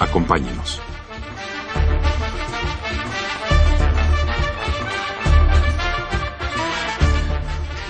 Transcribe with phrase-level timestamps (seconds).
[0.00, 0.80] Acompáñenos.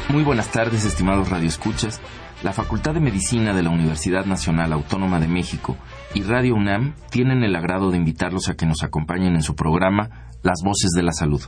[0.09, 2.01] Muy buenas tardes, estimados radioescuchas.
[2.43, 5.77] La Facultad de Medicina de la Universidad Nacional Autónoma de México
[6.13, 10.33] y Radio UNAM tienen el agrado de invitarlos a que nos acompañen en su programa
[10.43, 11.43] Las Voces de la Salud.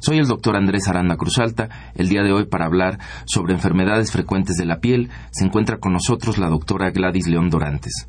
[0.00, 1.68] Soy el doctor Andrés Aranda Cruzalta.
[1.94, 5.92] El día de hoy, para hablar sobre enfermedades frecuentes de la piel, se encuentra con
[5.92, 8.08] nosotros la doctora Gladys León Dorantes.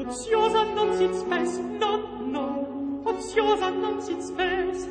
[0.00, 2.00] Oziosa non sit spes, non,
[2.32, 4.88] non, oziosa non sit spes.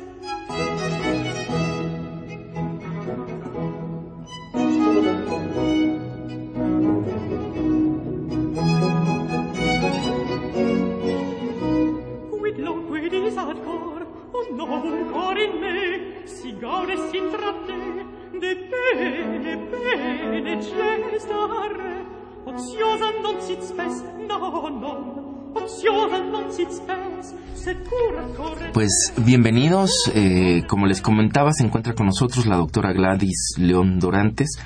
[28.72, 34.58] Pues bienvenidos, eh, como les comentaba, se encuentra con nosotros la doctora Gladys León Dorantes.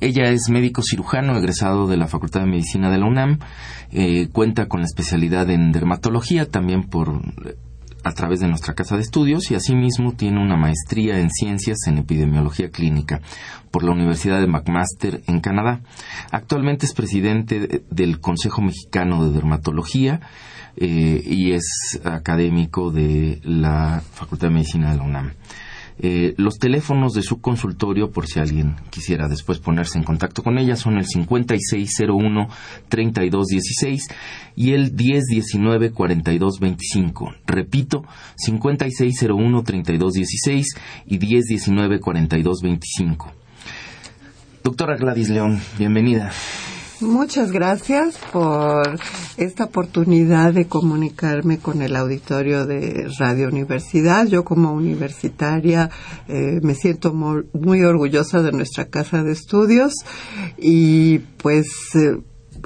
[0.00, 3.38] Ella es médico cirujano egresado de la Facultad de Medicina de la UNAM,
[3.90, 7.22] eh, cuenta con la especialidad en dermatología también por
[8.04, 11.98] a través de nuestra casa de estudios y asimismo tiene una maestría en ciencias en
[11.98, 13.20] epidemiología clínica
[13.70, 15.80] por la Universidad de McMaster en Canadá.
[16.30, 20.20] Actualmente es presidente del Consejo Mexicano de Dermatología
[20.80, 25.32] eh, y es académico de la Facultad de Medicina de la UNAM.
[26.00, 30.56] Eh, los teléfonos de su consultorio, por si alguien quisiera después ponerse en contacto con
[30.56, 34.02] ella, son el 5601-3216
[34.54, 37.34] y el 1019-4225.
[37.44, 38.04] Repito,
[38.46, 40.66] 5601-3216
[41.06, 43.32] y 1019-4225.
[44.62, 46.30] Doctora Gladys León, bienvenida.
[47.00, 48.98] Muchas gracias por
[49.36, 54.26] esta oportunidad de comunicarme con el auditorio de Radio Universidad.
[54.26, 55.90] Yo como universitaria
[56.26, 59.92] eh, me siento muy, orgullosa de nuestra casa de estudios
[60.56, 62.20] y pues eh,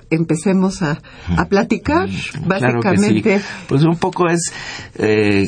[0.08, 1.02] empecemos a,
[1.50, 2.08] platicar
[2.46, 3.42] básicamente.
[3.68, 4.50] Pues un poco es
[4.94, 5.46] eh,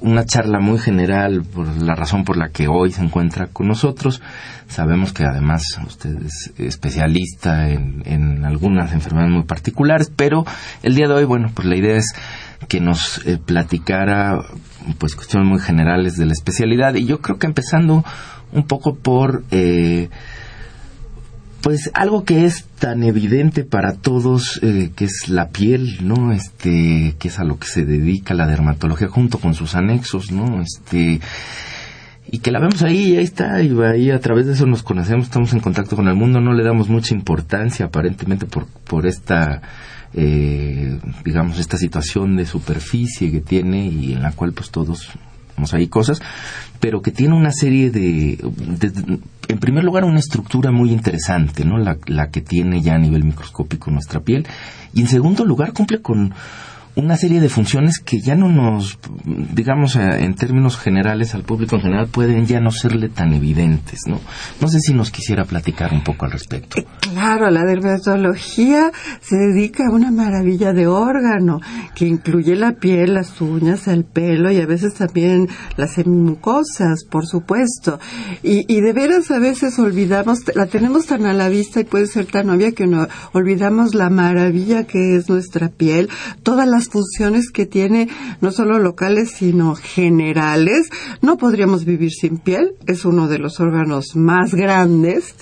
[0.00, 4.20] una charla muy general por la razón por la que hoy se encuentra con nosotros.
[4.68, 10.44] Sabemos que además usted es especialista en, algunas enfermedades muy particulares, pero
[10.82, 12.14] el día de hoy, bueno, pues la idea es
[12.68, 14.38] que nos eh, platicara
[14.98, 18.04] pues cuestiones muy generales de la especialidad y yo creo que empezando
[18.52, 20.10] un poco por eh,
[21.62, 27.16] pues algo que es tan evidente para todos eh, que es la piel no este
[27.18, 31.20] que es a lo que se dedica la dermatología junto con sus anexos no este
[32.32, 35.26] y que la vemos ahí ahí está y ahí a través de eso nos conocemos
[35.26, 39.60] estamos en contacto con el mundo no le damos mucha importancia aparentemente por por esta
[40.14, 45.10] eh, digamos esta situación de superficie que tiene y en la cual pues todos
[45.74, 46.20] ahí cosas
[46.80, 48.38] pero que tiene una serie de,
[49.48, 51.76] en primer lugar, una estructura muy interesante, ¿no?
[51.78, 54.48] La, la que tiene ya a nivel microscópico nuestra piel.
[54.94, 56.32] Y en segundo lugar, cumple con
[56.96, 61.76] una serie de funciones que ya no nos, digamos, eh, en términos generales al público
[61.76, 64.20] en general pueden ya no serle tan evidentes, ¿no?
[64.60, 66.78] No sé si nos quisiera platicar un poco al respecto.
[66.78, 68.90] Eh, claro, la dermatología
[69.20, 71.60] se dedica a una maravilla de órgano
[71.94, 77.26] que incluye la piel, las uñas, el pelo y a veces también las mucosas, por
[77.26, 77.98] supuesto.
[78.42, 82.26] Y, de veras a veces olvidamos, la tenemos tan a la vista y puede ser
[82.26, 86.08] tan obvia que no olvidamos la maravilla que es nuestra piel,
[86.42, 88.08] todas las funciones que tiene,
[88.40, 90.88] no solo locales, sino generales.
[91.20, 95.34] No podríamos vivir sin piel, es uno de los órganos más grandes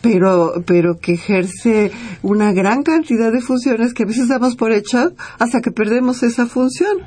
[0.00, 1.90] pero, pero que ejerce
[2.22, 5.08] una gran cantidad de funciones que a veces damos por hecha
[5.38, 6.98] hasta que perdemos esa función.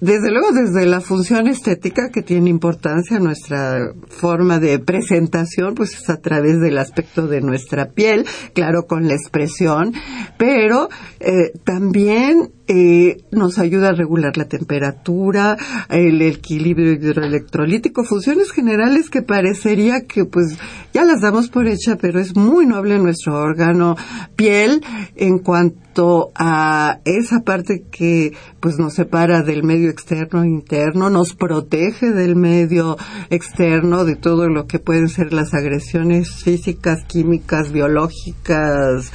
[0.00, 6.10] Desde luego, desde la función estética que tiene importancia, nuestra forma de presentación, pues es
[6.10, 9.94] a través del aspecto de nuestra piel, claro, con la expresión,
[10.36, 15.56] pero eh, también eh, nos ayuda a regular la temperatura,
[15.88, 20.58] el equilibrio hidroelectrolítico, funciones generales que parecería que pues
[20.92, 23.96] ya las damos por hecha, pero es muy noble nuestro órgano
[24.36, 24.84] piel
[25.14, 25.85] en cuanto
[26.34, 32.36] a esa parte que pues nos separa del medio externo e interno, nos protege del
[32.36, 32.96] medio
[33.30, 39.12] externo, de todo lo que pueden ser las agresiones físicas, químicas, biológicas,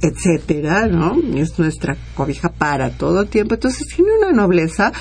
[0.00, 1.16] etcétera, ¿no?
[1.34, 3.54] Es nuestra cobija para todo tiempo.
[3.54, 4.92] Entonces tiene una nobleza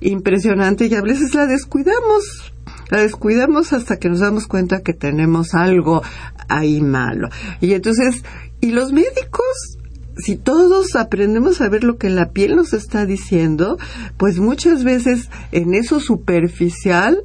[0.00, 2.52] impresionante y a veces la descuidamos.
[2.90, 6.02] La descuidamos hasta que nos damos cuenta que tenemos algo
[6.48, 7.28] ahí malo.
[7.60, 8.22] Y entonces,
[8.60, 9.78] y los médicos
[10.20, 13.78] si todos aprendemos a ver lo que la piel nos está diciendo,
[14.16, 17.22] pues muchas veces en eso superficial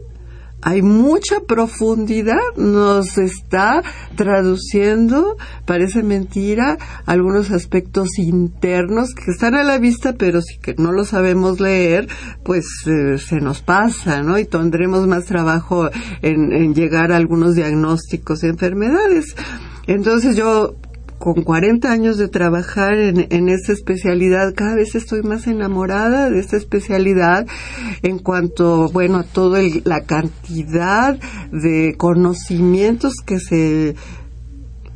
[0.66, 3.84] hay mucha profundidad, nos está
[4.16, 10.92] traduciendo, parece mentira, algunos aspectos internos que están a la vista, pero si que no
[10.92, 12.08] lo sabemos leer,
[12.44, 14.40] pues eh, se nos pasa, ¿no?
[14.40, 15.88] Y tendremos más trabajo
[16.24, 19.36] en, en llegar a algunos diagnósticos de enfermedades.
[19.86, 20.74] Entonces yo
[21.26, 26.38] con 40 años de trabajar en, en esta especialidad, cada vez estoy más enamorada de
[26.40, 27.48] esta especialidad
[28.04, 31.18] en cuanto, bueno, a toda la cantidad
[31.52, 33.96] de conocimientos que se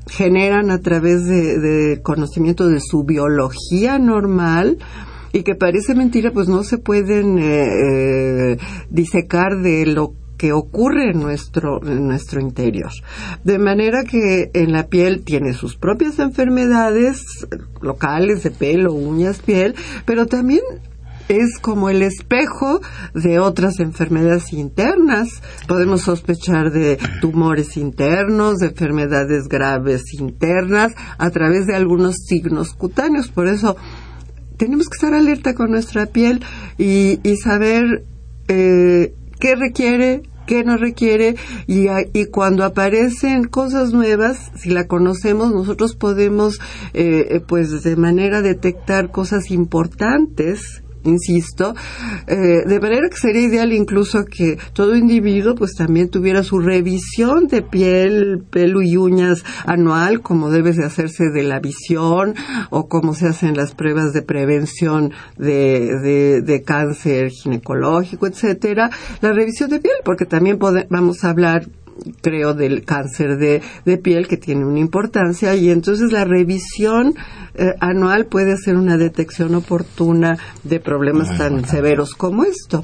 [0.05, 4.77] generan a través de, conocimiento de su biología normal,
[5.33, 8.57] y que parece mentira, pues no se pueden eh, eh,
[8.91, 12.91] disecar de lo que ocurre en nuestro, en nuestro interior.
[13.43, 17.45] De manera que en la piel tiene sus propias enfermedades
[17.81, 19.75] locales de pelo, uñas, piel,
[20.05, 20.61] pero también
[21.27, 22.79] es como el espejo
[23.13, 25.27] de otras enfermedades internas.
[25.67, 33.27] Podemos sospechar de tumores internos, de enfermedades graves internas, a través de algunos signos cutáneos.
[33.27, 33.75] Por eso
[34.55, 36.41] tenemos que estar alerta con nuestra piel
[36.77, 38.05] y, y saber
[38.47, 41.35] eh, qué requiere, qué no requiere
[41.67, 46.59] y, y, cuando aparecen cosas nuevas, si la conocemos, nosotros podemos,
[46.93, 51.75] eh, eh pues de manera detectar cosas importantes insisto,
[52.27, 57.47] eh, de manera que sería ideal incluso que todo individuo pues también tuviera su revisión
[57.47, 62.35] de piel, pelo y uñas anual, como debe de hacerse de la visión
[62.69, 68.89] o como se hacen las pruebas de prevención de, de, cáncer ginecológico, etcétera,
[69.21, 71.67] la revisión de piel, porque también vamos a hablar
[72.21, 75.55] creo, del cáncer de, de, piel que tiene una importancia.
[75.55, 77.15] Y entonces la revisión
[77.55, 82.83] eh, anual puede ser una detección oportuna de problemas tan severos como esto.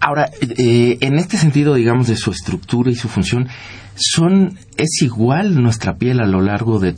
[0.00, 3.48] Ahora, eh, en este sentido, digamos, de su estructura y su función,
[3.96, 6.94] son es igual nuestra piel a lo largo de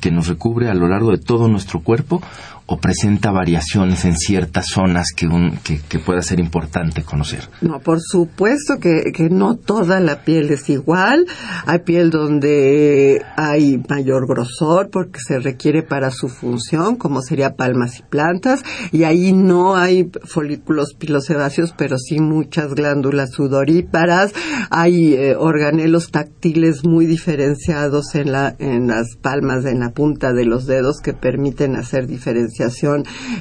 [0.00, 2.20] que nos recubre a lo largo de todo nuestro cuerpo
[2.70, 7.48] o presenta variaciones en ciertas zonas que, un, que, pueda ser importante conocer?
[7.62, 11.26] No, por supuesto que, no toda la piel es igual.
[11.64, 18.00] Hay piel donde hay mayor grosor porque se requiere para su función, como sería palmas
[18.00, 18.62] y plantas,
[18.92, 24.34] y ahí no hay folículos pilosebáceos, pero sí muchas glándulas sudoríparas.
[24.68, 30.44] Hay eh, organelos táctiles muy diferenciados en, la, en las palmas, en la punta de
[30.44, 32.57] los dedos que permiten hacer diferencias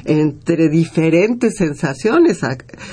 [0.05, 2.41] entre diferentes sensaciones.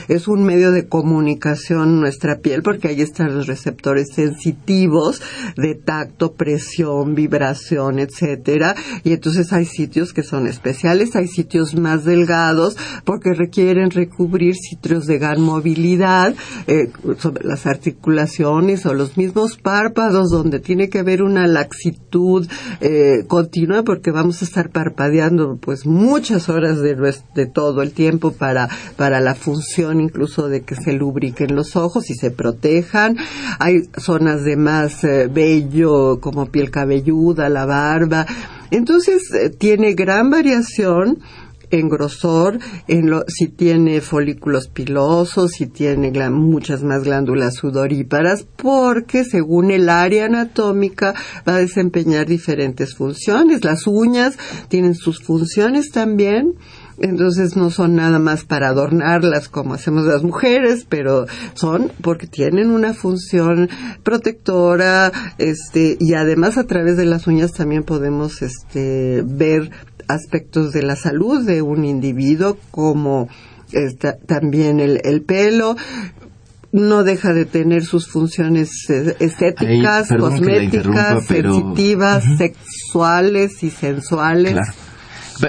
[0.08, 5.22] Es un medio de comunicación nuestra piel porque ahí están los receptores sensitivos
[5.56, 8.74] de tacto, presión, vibración, etcétera.
[9.02, 15.06] Y entonces hay sitios que son especiales, hay sitios más delgados porque requieren recubrir sitios
[15.06, 16.34] de gran movilidad
[16.66, 22.46] eh, sobre las articulaciones o los mismos párpados donde tiene que haber una laxitud
[22.80, 28.30] eh, continua porque vamos a estar parpadeando pues muy muchas horas de, todo el tiempo
[28.30, 33.16] para, para la función incluso de que se lubriquen los ojos y se protejan.
[33.58, 38.26] Hay zonas de más eh, vello como piel cabelluda, la barba.
[38.70, 41.18] Entonces eh, tiene gran variación
[41.70, 49.24] en grosor, en lo, si tiene folículos pilosos, si tiene muchas más glándulas sudoríparas, porque
[49.24, 51.14] según el área anatómica
[51.46, 53.64] va a desempeñar diferentes funciones.
[53.64, 54.36] Las uñas
[54.68, 56.54] tienen sus funciones también
[56.98, 62.70] entonces no son nada más para adornarlas como hacemos las mujeres, pero son porque tienen
[62.70, 63.68] una función
[64.02, 69.70] protectora, este, y además a través de las uñas también podemos este, ver
[70.08, 73.28] aspectos de la salud de un individuo como
[74.26, 75.76] también el, el pelo,
[76.74, 84.58] no deja de tener sus funciones eh, estéticas, cosméticas, sensitivas, sexuales y sensuales.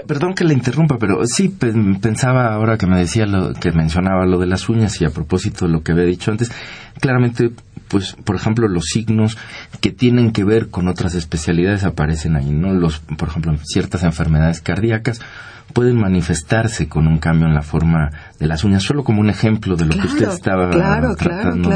[0.08, 4.38] Perdón que le interrumpa, pero sí pensaba ahora que me decía lo que mencionaba lo
[4.40, 6.52] de las uñas y a propósito de lo que había dicho antes,
[7.00, 7.52] claramente
[7.88, 9.38] pues por ejemplo los signos
[9.82, 12.74] que tienen que ver con otras especialidades aparecen ahí, ¿no?
[12.74, 15.22] Los por ejemplo ciertas enfermedades cardíacas
[15.74, 19.76] pueden manifestarse con un cambio en la forma de las uñas, solo como un ejemplo
[19.76, 20.70] de lo que usted estaba
[21.16, 21.70] tratando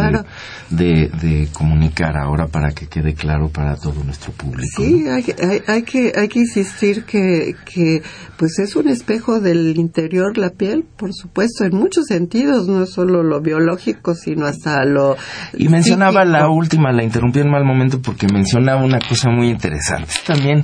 [0.69, 4.69] de, comunicar ahora para que quede claro para todo nuestro público.
[4.77, 5.25] Sí, hay,
[5.67, 8.01] hay, que, hay que insistir que, que
[8.38, 13.24] pues es un espejo del interior la piel, por supuesto, en muchos sentidos, no solo
[13.24, 15.17] lo biológico, sino hasta lo...
[15.58, 20.13] Y mencionaba la última, la interrumpí en mal momento porque mencionaba una cosa muy interesante.
[20.25, 20.63] También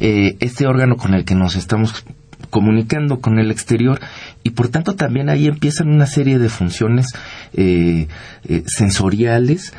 [0.00, 2.04] eh, este órgano con el que nos estamos
[2.50, 4.00] comunicando con el exterior
[4.42, 7.06] y por tanto también ahí empiezan una serie de funciones
[7.52, 8.08] eh,
[8.48, 9.72] eh, sensoriales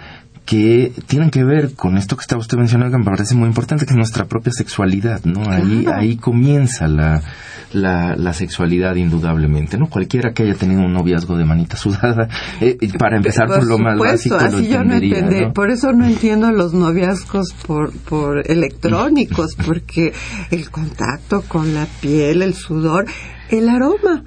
[0.50, 3.86] que tienen que ver con esto que estaba usted mencionando que me parece muy importante
[3.86, 7.22] que es nuestra propia sexualidad no ahí ahí comienza la,
[7.72, 12.30] la, sexualidad indudablemente no cualquiera que haya tenido un noviazgo de manita sudada
[12.62, 16.74] eh, para empezar por, lo más básico así yo no por eso no entiendo los
[16.74, 20.14] noviazgos por por electrónicos porque
[20.50, 23.06] el contacto con la piel el sudor
[23.52, 24.24] el aroma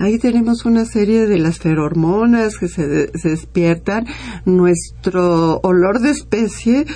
[0.00, 2.86] Ahí tenemos una serie de las ferormonas que se,
[3.22, 4.06] despiertan,
[4.46, 6.86] nuestro olor de especie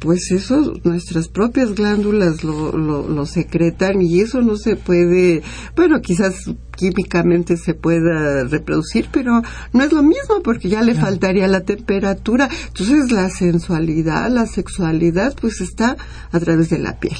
[0.00, 5.42] pues eso nuestras propias glándulas lo, lo, secretan y eso no se puede,
[5.76, 11.46] bueno, quizás químicamente se pueda reproducir, pero no es lo mismo porque ya le faltaría
[11.46, 12.48] la temperatura.
[12.66, 15.96] Entonces la sensualidad, la sexualidad, pues está
[16.32, 17.18] a través de la piel.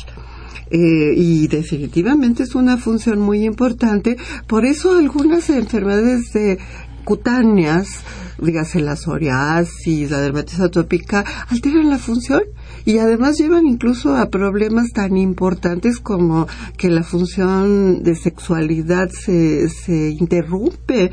[0.75, 4.17] Eh, y definitivamente es una función muy importante.
[4.47, 6.33] Por eso algunas enfermedades
[7.05, 7.89] cutáneas,
[8.41, 12.43] dígase la psoriasis, la dermatitis atópica, alteran la función
[12.87, 16.49] y además llevan incluso a problemas tan importantes como
[16.79, 21.11] que la función de sexualidad se, se interrumpe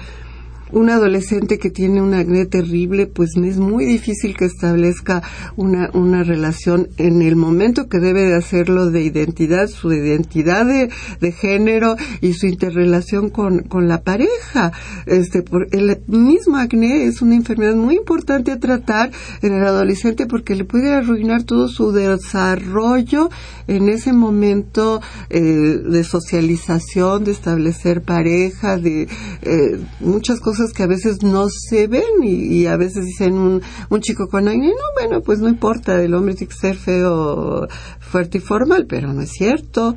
[0.72, 5.24] un adolescente que tiene un acné terrible, pues es muy difícil que establezca
[5.56, 10.90] una, una relación en el momento que debe de hacerlo de identidad, su identidad de,
[11.20, 14.72] de género y su interrelación con, con la pareja.
[15.06, 19.12] Este, por, el mismo acné es una enfermedad muy importante a tratar
[19.42, 23.30] en el adolescente porque le puede arruinar todo su desarrollo
[23.68, 29.04] en ese momento eh, de socialización, de establecer pareja, de
[29.42, 34.02] eh, muchas cosas que a veces no se ven y, a veces dicen un, un
[34.02, 37.68] chico con acné, no, bueno, pues no importa, el hombre tiene que ser feo,
[38.00, 39.96] fuerte y formal, pero no es cierto.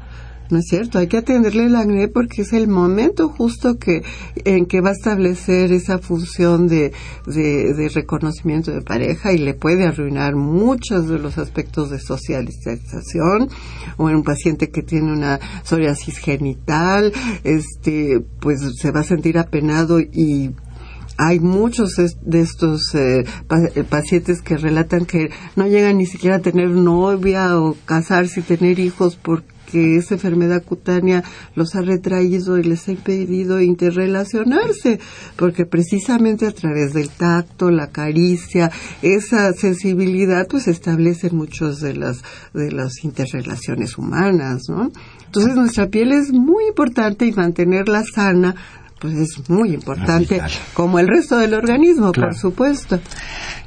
[0.53, 4.03] No es cierto, hay que atenderle el acné porque es el momento justo que
[4.45, 6.93] en que va a establecer esa función de,
[7.25, 13.49] de, reconocimiento de pareja y le puede arruinar muchos de los aspectos de socialización.
[13.97, 19.39] O en un paciente que tiene una psoriasis genital, este, pues se va a sentir
[19.39, 20.51] apenado y
[21.17, 23.25] hay muchos de estos eh,
[23.75, 28.43] eh, pacientes que relatan que no llegan ni siquiera a tener novia o casarse y
[28.43, 31.25] tener hijos porque que esa enfermedad cutánea
[31.55, 35.00] los ha retraído y les ha impedido interrelacionarse,
[35.37, 42.23] porque precisamente a través del tacto, la caricia, esa sensibilidad, pues establecen muchos de las
[42.52, 44.91] de las interrelaciones humanas, ¿no?
[45.25, 48.55] Entonces nuestra piel es muy importante y mantenerla sana
[49.02, 50.41] pues es muy importante,
[50.75, 53.00] como el resto del organismo, por supuesto.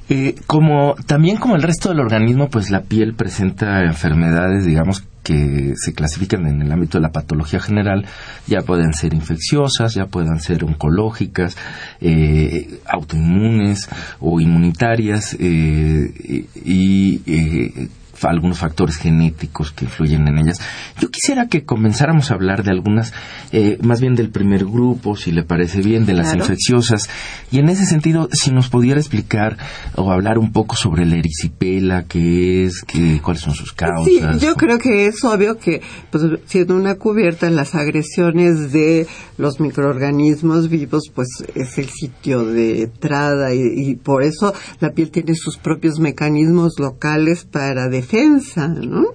[0.10, 5.74] Eh, como también como el resto del organismo, pues la piel presenta enfermedades, digamos, que
[5.76, 8.06] se clasifican en el ámbito de la patología general,
[8.46, 11.58] ya pueden ser infecciosas, ya puedan ser oncológicas,
[12.00, 17.90] eh, autoinmunes o inmunitarias eh, eh,
[18.32, 20.60] algunos factores genéticos que influyen en ellas.
[21.00, 23.14] Yo quisiera que comenzáramos a hablar de algunas,
[23.52, 27.10] eh, más bien del primer grupo, si le parece bien, de las infecciosas.
[27.52, 29.58] Y en ese sentido, si nos pudiera explicar
[29.96, 34.06] o hablar un poco sobre la erisipela, qué es, qué, cuáles son sus causas.
[34.06, 39.60] Sí, yo creo que es obvio que, pues, siendo una cubierta, las agresiones de los
[39.60, 45.36] microorganismos vivos, pues es el sitio de entrada y, y por eso la piel tiene
[45.36, 49.08] sus propios mecanismos locales para defender ¿no?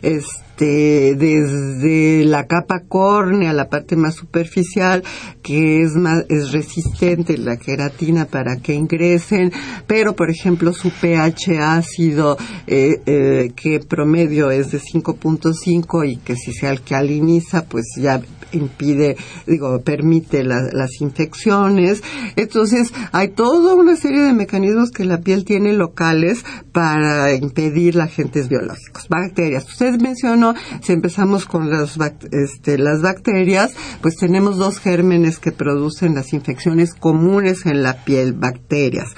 [0.00, 5.02] Este, desde la capa córnea, la parte más superficial,
[5.42, 9.52] que es más, es resistente la queratina para que ingresen,
[9.86, 16.34] pero por ejemplo su pH ácido, eh, eh, que promedio es de 5.5 y que
[16.36, 18.22] si se alcaliniza, pues ya
[18.52, 22.02] impide, digo, permite las infecciones.
[22.36, 28.48] Entonces, hay toda una serie de mecanismos que la piel tiene locales para impedir agentes
[28.48, 29.08] biológicos.
[29.08, 29.66] Bacterias.
[29.66, 31.98] Usted mencionó, si empezamos con las,
[32.32, 38.32] este, las bacterias, pues tenemos dos gérmenes que producen las infecciones comunes en la piel,
[38.32, 39.14] bacterias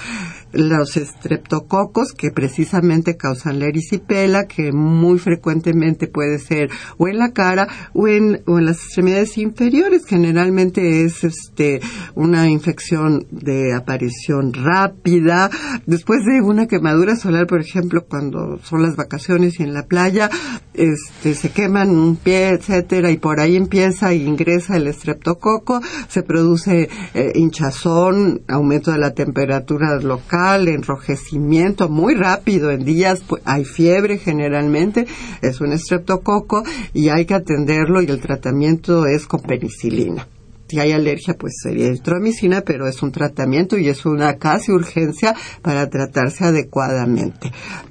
[0.53, 7.33] los estreptococos que precisamente causan la erisipela, que muy frecuentemente puede ser o en la
[7.33, 10.05] cara o en, o en las extremidades inferiores.
[10.07, 11.81] Generalmente es este
[12.15, 15.51] una infección de aparición rápida.
[15.87, 20.31] Después de una quemadura solar, por ejemplo, cuando son las vacaciones y en la playa,
[20.75, 26.23] este, se queman un pie, etcétera, y por ahí empieza y ingresa el estreptococo, se
[26.23, 30.38] produce eh, hinchazón, aumento de la temperatura local,
[30.69, 35.07] enrojecimiento muy rápido en días, pues, hay fiebre generalmente,
[35.43, 40.27] es un estreptococo y hay que atenderlo y el tratamiento es con penicilina.
[40.69, 45.35] Si hay alergia, pues sería eritromicina, pero es un tratamiento y es una casi urgencia
[45.63, 47.51] para tratarse adecuadamente.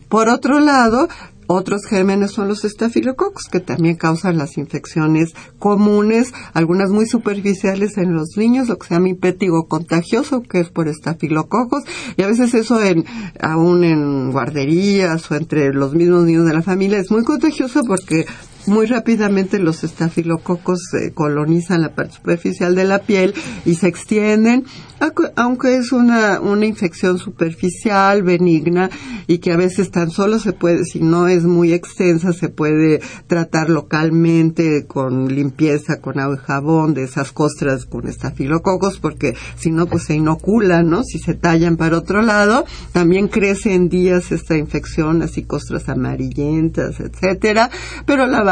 [0.10, 1.08] Por otro lado,
[1.48, 8.14] otros gérmenes son los estafilococos, que también causan las infecciones comunes, algunas muy superficiales en
[8.14, 11.84] los niños, lo que se llama impétigo contagioso, que es por estafilococos,
[12.16, 13.06] y a veces eso en,
[13.42, 18.26] aún en guarderías o entre los mismos niños de la familia es muy contagioso porque
[18.68, 23.34] muy rápidamente los estafilococos eh, colonizan la parte superficial de la piel
[23.66, 24.66] y se extienden,
[25.36, 28.90] aunque es una, una infección superficial, benigna,
[29.28, 33.02] y que a veces tan solo se puede, si no es muy extensa, se puede
[33.28, 39.72] tratar localmente con limpieza, con agua y jabón de esas costras con estafilococos, porque si
[39.72, 41.04] no, pues se inoculan, ¿no?
[41.04, 47.00] Si se tallan para otro lado, también crece en días esta infección, así costras amarillentas,
[47.00, 47.70] etcétera,
[48.06, 48.44] pero la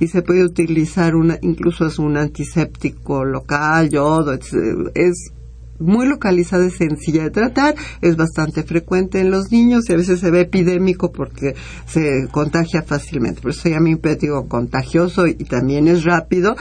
[0.00, 4.52] y se puede utilizar una, incluso es un antiséptico local, yodo, es,
[4.94, 5.32] es
[5.78, 10.20] muy localizada y sencilla de tratar, es bastante frecuente en los niños y a veces
[10.20, 11.54] se ve epidémico porque
[11.86, 13.40] se contagia fácilmente.
[13.40, 16.54] Por eso se llama impétigo contagioso y también es rápido.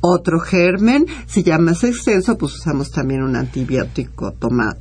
[0.00, 4.78] Otro germen, si ya más extenso, pues usamos también un antibiótico tomado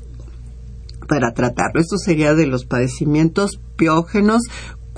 [1.08, 1.82] para tratarlo.
[1.82, 4.44] Esto sería de los padecimientos piógenos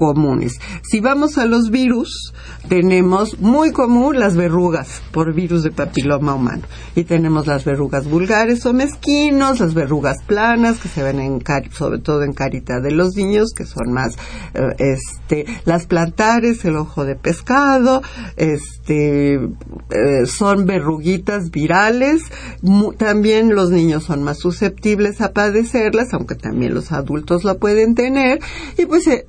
[0.04, 0.60] comunes.
[0.82, 2.34] Si vamos a los virus,
[2.68, 6.64] tenemos muy común las verrugas por virus de papiloma humano.
[6.94, 12.00] Y tenemos las verrugas vulgares o mezquinos, las verrugas planas que se ven en sobre
[12.00, 14.16] todo en carita de los niños, que son más,
[14.54, 18.02] eh, este, las plantares, el ojo de pescado,
[18.36, 22.24] este, eh, son verruguitas virales.
[22.98, 28.40] también los niños son más susceptibles a padecerlas, aunque también los adultos la pueden tener.
[28.78, 29.26] Y pues eh,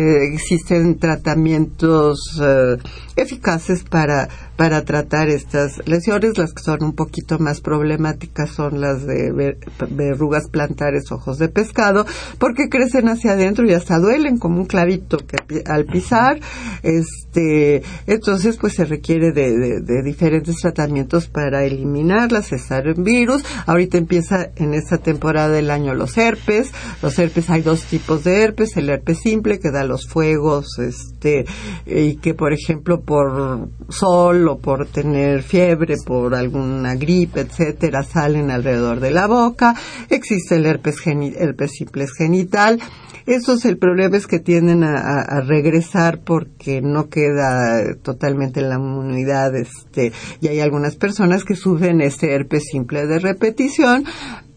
[0.00, 2.76] eh, existen tratamientos eh,
[3.16, 4.28] eficaces para,
[4.60, 6.36] para tratar estas lesiones.
[6.36, 9.56] Las que son un poquito más problemáticas son las de
[9.88, 12.04] verrugas plantares, ojos de pescado,
[12.38, 15.16] porque crecen hacia adentro y hasta duelen como un clavito
[15.64, 16.40] al pisar.
[16.82, 23.42] Este, entonces, pues se requiere de, diferentes tratamientos para eliminarlas, cesar en virus.
[23.64, 26.70] Ahorita empieza en esta temporada del año los herpes.
[27.00, 31.46] Los herpes hay dos tipos de herpes, el herpes simple que da los fuegos, este,
[31.86, 39.00] y que por ejemplo por sol por tener fiebre, por alguna gripe, etcétera, salen alrededor
[39.00, 39.74] de la boca.
[40.08, 42.80] Existe el herpes, herpes simple genital.
[43.26, 49.54] Eso es el problema es que tienden a, regresar porque no queda totalmente la inmunidad,
[49.54, 54.04] este, y hay algunas personas que sufren este herpes simple de repetición,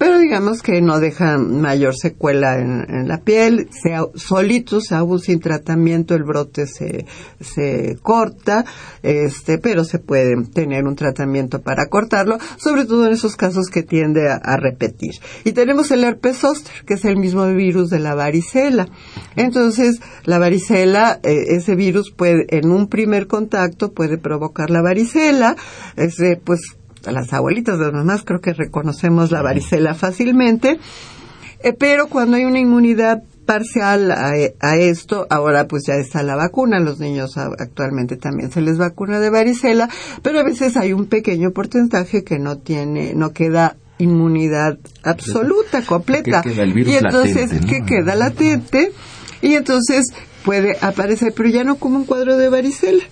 [0.04, 6.14] pero digamos que no deja mayor secuela en, la piel, sea solitos, aún sin tratamiento
[6.14, 7.06] el brote se,
[7.40, 8.66] se corta,
[9.02, 13.82] este, pero se puede tener un tratamiento para cortarlo, sobre todo en esos casos que
[13.82, 15.14] tiende a, repetir.
[15.46, 18.90] Y tenemos el herpes zóster, que es el mismo virus de la varicela.
[19.38, 25.56] Entonces, la varicela, eh, ese virus puede, en un primer contacto puede provocar la varicela,
[25.96, 26.60] ese, pues
[27.12, 30.80] las abuelitas, las mamás, creo que reconocemos la varicela fácilmente,
[31.60, 36.80] eh, pero cuando hay una inmunidad parcial a, esto, ahora pues ya está la vacuna,
[36.80, 39.90] los niños actualmente también se les vacuna de varicela,
[40.22, 46.42] pero a veces hay un pequeño porcentaje que no tiene, no queda inmunidad absoluta, completa.
[46.46, 48.92] y entonces, que queda latente,
[49.42, 50.06] y entonces
[50.44, 53.04] puede aparecer, pero ya no como un cuadro de varicela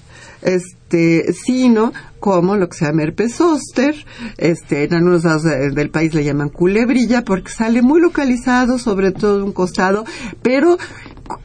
[0.42, 3.96] este, sino como lo que se llama herpes zóster,
[4.38, 9.44] este, en algunos lados del país le llaman culebrilla porque sale muy localizado, sobre todo
[9.44, 10.06] un costado,
[10.44, 10.78] pero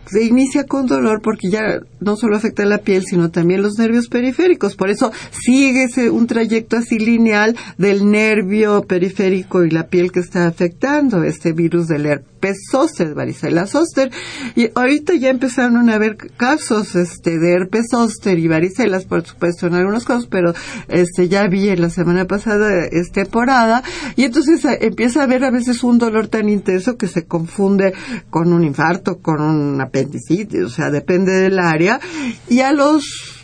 [0.06, 4.08] se inicia con dolor porque ya no solo afecta la piel, sino también los nervios
[4.08, 4.76] periféricos.
[4.76, 10.46] Por eso sigue un trayecto así lineal del nervio periférico y la piel que está
[10.46, 14.10] afectando este virus del herpes zóster, varicela zóster.
[14.54, 19.66] Y ahorita ya empezaron a haber casos este, de herpes zóster y varicelas, por supuesto,
[19.66, 20.54] en algunos casos, pero
[20.88, 23.82] este, ya vi en la semana pasada es temporada.
[24.16, 27.94] Y entonces eh, empieza a haber a veces un dolor tan intenso que se confunde
[28.30, 32.00] con un infarto, con un apendicitis, o sea, depende del área.
[32.48, 33.35] Y a los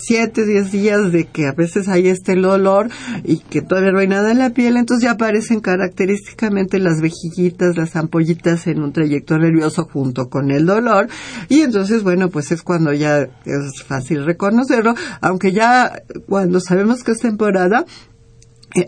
[0.00, 2.88] siete, diez días de que a veces hay este dolor
[3.24, 7.76] y que todavía no hay nada en la piel, entonces ya aparecen característicamente las vejiguitas,
[7.76, 11.08] las ampollitas en un trayecto nervioso junto con el dolor.
[11.48, 17.12] Y entonces bueno pues es cuando ya es fácil reconocerlo, aunque ya cuando sabemos que
[17.12, 17.84] es temporada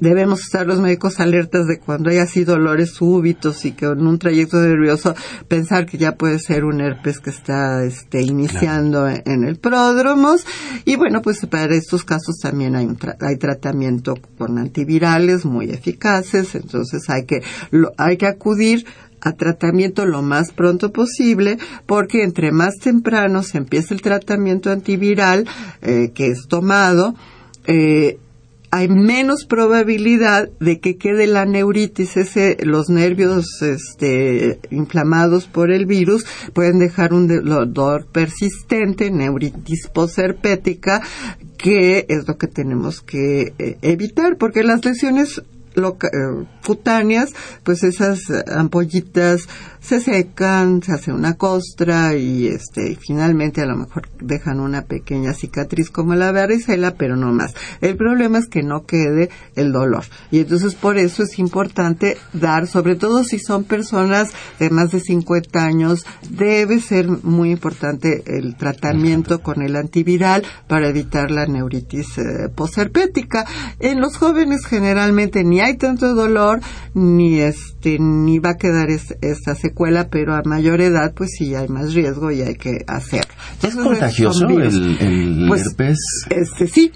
[0.00, 4.18] debemos estar los médicos alertas de cuando hay así dolores súbitos y que en un
[4.18, 5.14] trayecto nervioso
[5.48, 10.44] pensar que ya puede ser un herpes que está este, iniciando en, el pródromos.
[10.84, 12.88] Y bueno pues para estos casos también hay
[13.20, 17.42] hay tratamiento con antivirales muy eficaces entonces hay que
[17.96, 18.84] hay que acudir
[19.20, 25.46] a tratamiento lo más pronto posible porque entre más temprano se empieza el tratamiento antiviral
[25.80, 27.14] eh, que es tomado
[27.66, 28.18] eh,
[28.74, 35.84] hay menos probabilidad de que quede la neuritis, ese, los nervios este, inflamados por el
[35.84, 41.02] virus pueden dejar un dolor persistente, neuritis posherpética,
[41.58, 45.42] que es lo que tenemos que eh, evitar, porque las lesiones
[45.76, 47.30] eh, cutáneas,
[47.64, 48.20] pues esas
[48.54, 49.48] ampollitas
[49.82, 55.34] se secan, se hace una costra y este finalmente a lo mejor dejan una pequeña
[55.34, 57.54] cicatriz como la varicela, pero no más.
[57.80, 60.04] El problema es que no quede el dolor.
[60.30, 64.30] Y entonces por eso es importante dar, sobre todo si son personas
[64.60, 70.88] de más de 50 años, debe ser muy importante el tratamiento con el antiviral para
[70.88, 72.50] evitar la neuritis eh.
[73.80, 76.60] En los jóvenes generalmente ni hay tanto dolor
[76.94, 81.68] ni este ni va a quedar esta secuela, pero a mayor edad pues sí hay
[81.68, 83.32] más riesgo y hay que hacerlo.
[83.62, 85.98] ¿Es contagioso el, pues, herpes?
[86.30, 86.92] Este sí,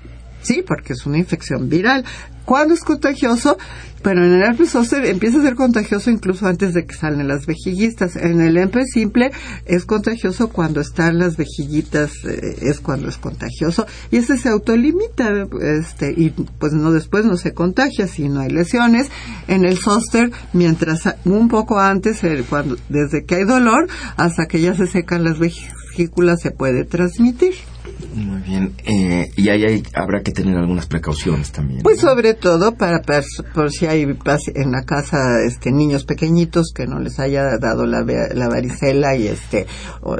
[0.47, 2.05] sí, porque es una infección viral.
[2.45, 3.59] ¿Cuándo es contagioso?
[4.03, 7.45] Pero en el herpes zóster empieza a ser contagioso incluso antes de que salen las
[7.45, 8.15] vejiguistas.
[8.15, 9.33] En el herpes simple
[9.65, 13.85] es contagioso cuando están las vejiguitas, eh, es cuando es contagioso.
[14.13, 18.51] Y ese se autolimita, este, y pues no después no se contagia si no hay
[18.51, 19.09] lesiones.
[19.49, 24.61] En el zóster, mientras un poco antes, eh, cuando, desde que hay dolor hasta que
[24.61, 27.55] ya se secan las vesículas se puede transmitir.
[28.17, 28.75] Muy bien.
[28.85, 31.83] Eh, y ahí habrá que tener algunas precauciones también.
[31.83, 33.03] Pues sobre todo para,
[33.55, 34.03] por si hay
[34.55, 39.29] en la casa este niños pequeñitos que no les haya dado la, la varicela y
[39.29, 39.67] este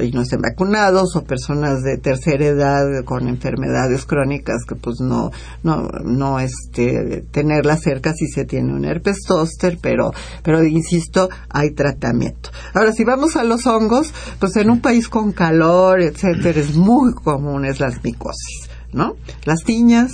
[0.03, 5.31] y no estén vacunados o personas de tercera edad con enfermedades crónicas que pues no
[5.63, 11.71] no no este tenerla cerca si se tiene un herpes zóster, pero pero insisto, hay
[11.71, 12.51] tratamiento.
[12.75, 17.15] Ahora si vamos a los hongos, pues en un país con calor, etcétera, es muy
[17.15, 19.17] común es las micosis, ¿no?
[19.45, 20.13] Las tiñas,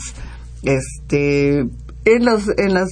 [0.63, 1.61] este,
[2.05, 2.89] en los, en las,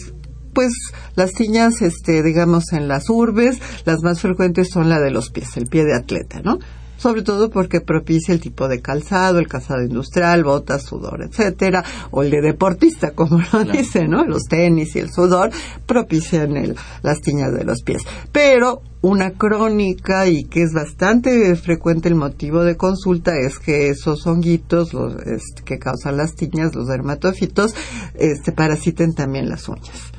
[0.52, 0.72] pues,
[1.16, 5.56] las tiñas, este, digamos, en las urbes, las más frecuentes son la de los pies,
[5.56, 6.58] el pie de atleta, ¿no?
[7.00, 12.22] Sobre todo porque propicia el tipo de calzado, el calzado industrial, botas, sudor, etcétera, o
[12.22, 14.24] el de deportista, como lo dice, ¿no?
[14.24, 15.50] Los tenis y el sudor
[15.86, 18.02] propician el, las tiñas de los pies.
[18.32, 24.26] Pero una crónica y que es bastante frecuente el motivo de consulta es que esos
[24.26, 27.74] honguitos los, este, que causan las tiñas, los dermatofitos,
[28.14, 30.09] este, parasiten también las uñas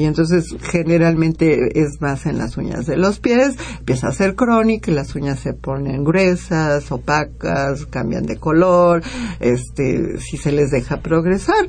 [0.00, 4.90] y entonces generalmente es más en las uñas de los pies, empieza a ser crónica,
[4.90, 9.02] las uñas se ponen gruesas, opacas, cambian de color,
[9.40, 11.66] este, si se les deja progresar,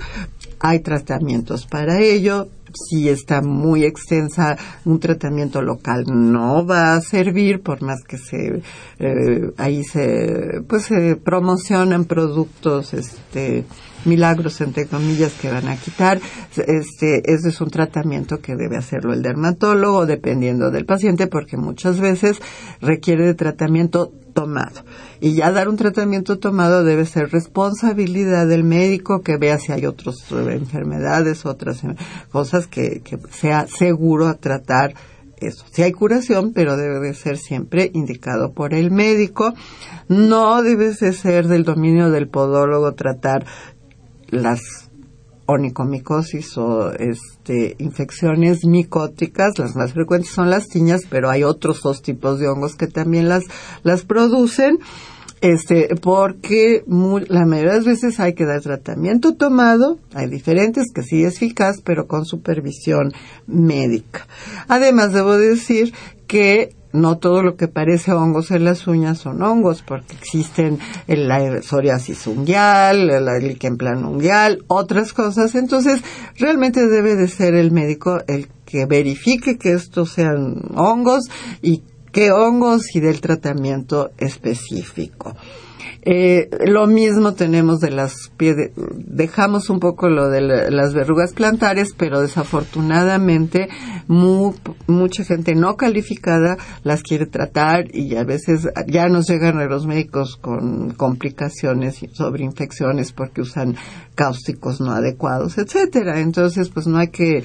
[0.60, 7.62] hay tratamientos para ello, si está muy extensa, un tratamiento local no va a servir
[7.62, 8.62] por más que se
[9.00, 13.66] eh, ahí se pues se promocionan productos este
[14.06, 16.20] milagros entre comillas que van a quitar
[16.56, 22.00] este ese es un tratamiento que debe hacerlo el dermatólogo dependiendo del paciente porque muchas
[22.00, 22.40] veces
[22.82, 24.84] requiere de tratamiento tomado.
[25.20, 29.86] Y ya dar un tratamiento tomado debe ser responsabilidad del médico que vea si hay
[29.86, 31.82] otras enfermedades, otras
[32.32, 34.94] cosas que, que sea seguro tratar
[35.42, 35.66] eso.
[35.72, 39.54] Si hay curación, pero debe de ser siempre indicado por el médico.
[40.08, 43.46] No debe de ser del dominio del podólogo tratar
[44.32, 44.90] las
[45.46, 52.02] onicomicosis o este, infecciones micóticas, las más frecuentes son las tiñas, pero hay otros dos
[52.02, 53.44] tipos de hongos que también las,
[53.84, 54.80] las producen
[55.42, 56.84] este, porque
[57.28, 61.38] la mayoría de las veces hay que dar tratamiento tomado, hay diferentes que sí es
[61.38, 63.12] eficaz, pero con supervisión
[63.48, 64.28] médica.
[64.68, 65.94] Además, debo decir
[66.28, 71.62] que no todo lo que parece hongos en las uñas son hongos, porque existen la
[71.62, 75.56] psoriasis unguial, el lichen unguial, otras cosas.
[75.56, 76.02] Entonces,
[76.38, 81.30] realmente debe de ser el médico el que verifique que estos sean hongos
[81.62, 85.36] y qué hongos y del tratamiento específico.
[86.04, 88.32] Eh, lo mismo tenemos de las
[88.96, 93.70] dejamos un poco lo de las verrugas plantares, pero desafortunadamente
[94.08, 99.86] mucha gente no calificada las quiere tratar y a veces ya nos llegan a los
[99.86, 103.76] médicos con complicaciones sobre infecciones porque usan
[104.16, 106.20] cáusticos no adecuados, etcétera.
[106.20, 107.44] Entonces, pues no hay que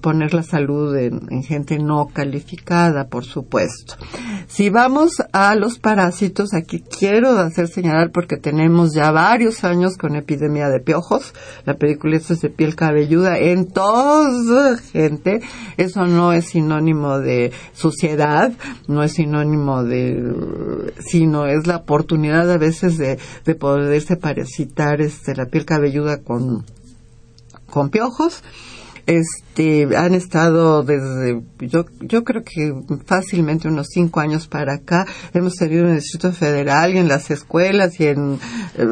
[0.00, 3.96] poner la salud en gente no calificada, por supuesto.
[4.46, 10.16] Si vamos a los parásitos, aquí quiero hacer señalar porque tenemos ya varios años con
[10.16, 15.40] epidemia de piojos, la es de piel cabelluda en toda gente.
[15.76, 18.52] Eso no es sinónimo de suciedad,
[18.86, 25.34] no es sinónimo de, sino es la oportunidad a veces de, de poderse parasitar este,
[25.34, 26.64] la piel cabelluda con,
[27.70, 28.42] con piojos
[29.06, 35.54] este, han estado desde, yo, yo creo que fácilmente unos cinco años para acá, hemos
[35.54, 38.38] tenido en el Distrito Federal y en las escuelas y en
[38.76, 38.86] eh,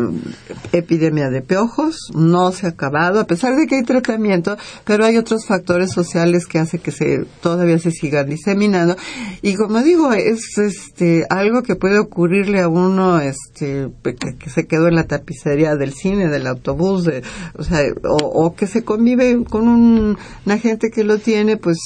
[0.72, 5.16] epidemia de piojos, no se ha acabado, a pesar de que hay tratamiento, pero hay
[5.16, 8.96] otros factores sociales que hacen que se, todavía se sigan diseminando.
[9.40, 14.88] Y como digo, es este, algo que puede ocurrirle a uno, este, que, se quedó
[14.88, 17.22] en la tapicería del cine, del autobús, de,
[17.54, 20.01] o sea, o que se convive con un
[20.46, 21.78] una gente que lo tiene, pues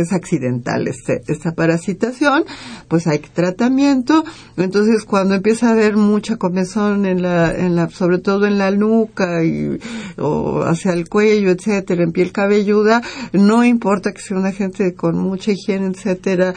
[0.00, 2.44] es accidental este, esta parasitación,
[2.88, 4.24] pues hay tratamiento.
[4.56, 8.70] Entonces, cuando empieza a haber mucha comezón en la, en la, sobre todo en la
[8.70, 9.78] nuca y,
[10.18, 15.18] o hacia el cuello, etcétera, en piel cabelluda, no importa que sea una gente con
[15.18, 16.54] mucha higiene, etcétera,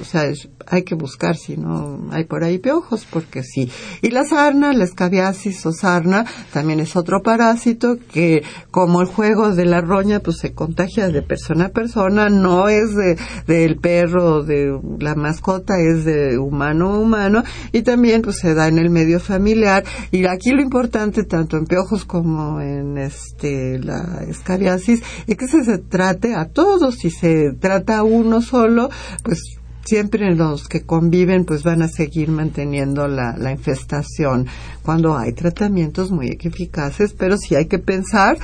[0.00, 0.30] o sea,
[0.66, 3.70] hay que buscar si no hay por ahí piojos, porque sí.
[4.00, 9.54] Y la sarna, la escabiasis o sarna, también es otro parásito que, como el juego
[9.54, 14.42] de la roña, pues se contagia de persona a persona, no es de, del perro,
[14.42, 18.90] de la mascota, es de humano a humano, y también pues se da en el
[18.90, 19.84] medio familiar.
[20.10, 25.64] Y aquí lo importante, tanto en piojos como en este, la escabiasis, es que se,
[25.64, 26.96] se trate a todos.
[26.96, 28.90] Si se trata a uno solo,
[29.22, 29.40] pues
[29.84, 34.46] siempre los que conviven pues van a seguir manteniendo la, la infestación
[34.82, 38.38] cuando hay tratamientos muy eficaces, pero sí hay que pensar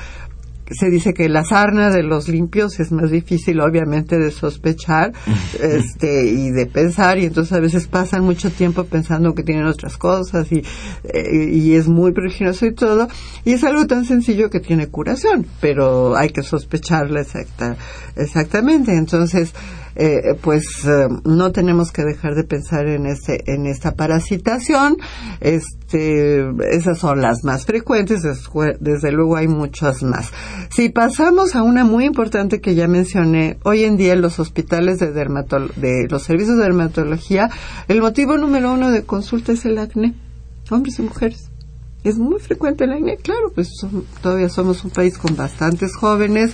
[0.71, 5.13] se dice que la sarna de los limpios es más difícil obviamente de sospechar
[5.61, 9.97] este y de pensar y entonces a veces pasan mucho tiempo pensando que tienen otras
[9.97, 10.63] cosas y,
[11.03, 13.07] eh, y es muy periginoso y todo
[13.45, 17.77] y es algo tan sencillo que tiene curación pero hay que sospecharla exacta
[18.15, 18.95] exactamente.
[18.95, 19.53] Entonces
[20.01, 24.95] eh, pues eh, no tenemos que dejar de pensar en ese en esta parasitación.
[25.41, 28.21] Este esas son las más frecuentes
[28.79, 30.31] desde luego hay muchas más.
[30.69, 34.99] Si pasamos a una muy importante que ya mencioné hoy en día en los hospitales
[34.99, 37.49] de de los servicios de dermatología
[37.89, 40.13] el motivo número uno de consulta es el acné
[40.71, 41.48] hombres y mujeres
[42.03, 43.69] es muy frecuente el acné, claro, pues
[44.21, 46.53] todavía somos un país con bastantes jóvenes,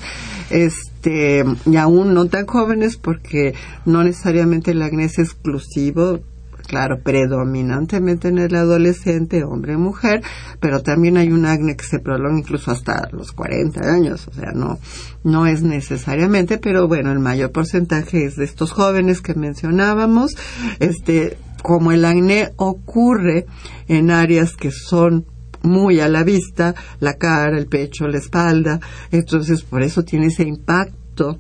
[0.49, 3.53] este, y aún no tan jóvenes porque
[3.85, 6.19] no necesariamente el acné es exclusivo,
[6.65, 10.23] claro, predominantemente en el adolescente, hombre mujer,
[10.59, 14.51] pero también hay un acné que se prolonga incluso hasta los 40 años, o sea,
[14.51, 14.79] no,
[15.23, 20.35] no es necesariamente, pero bueno, el mayor porcentaje es de estos jóvenes que mencionábamos,
[20.79, 23.45] este, como el acné ocurre
[23.87, 25.25] en áreas que son
[25.65, 28.79] muy a la vista, la cara, el pecho, la espalda,
[29.11, 31.39] entonces por eso tiene ese impacto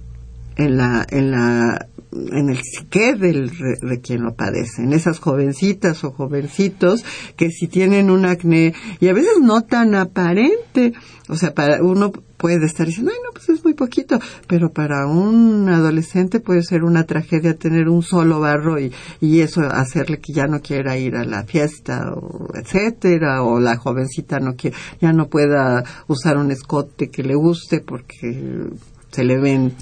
[0.55, 3.51] en la, en la, en el psique del,
[3.81, 7.03] de quien lo padece, en esas jovencitas o jovencitos
[7.35, 10.93] que si tienen un acné y a veces no tan aparente,
[11.27, 15.07] o sea, para uno puede estar diciendo, ay, no, pues es muy poquito, pero para
[15.07, 20.33] un adolescente puede ser una tragedia tener un solo barro y, y eso hacerle que
[20.33, 25.11] ya no quiera ir a la fiesta, o etcétera, o la jovencita no quiere, ya
[25.11, 28.69] no pueda usar un escote que le guste porque
[29.11, 29.73] se le ven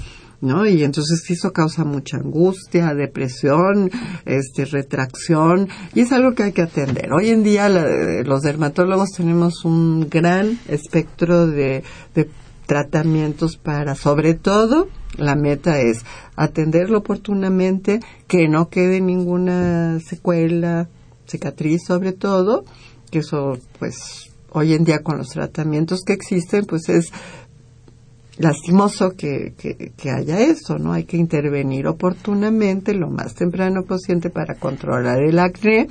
[0.43, 0.65] ¿no?
[0.67, 3.89] Y entonces eso causa mucha angustia, depresión,
[4.25, 7.11] este, retracción, y es algo que hay que atender.
[7.13, 12.29] Hoy en día los dermatólogos tenemos un gran espectro de, de
[12.65, 16.03] tratamientos para, sobre todo, la meta es
[16.35, 20.89] atenderlo oportunamente, que no quede ninguna secuela,
[21.25, 22.65] cicatriz sobre todo,
[23.11, 27.11] que eso pues hoy en día con los tratamientos que existen pues es
[28.37, 30.93] lastimoso que, que, haya eso, ¿no?
[30.93, 35.87] Hay que intervenir oportunamente, lo más temprano posible para controlar el acné.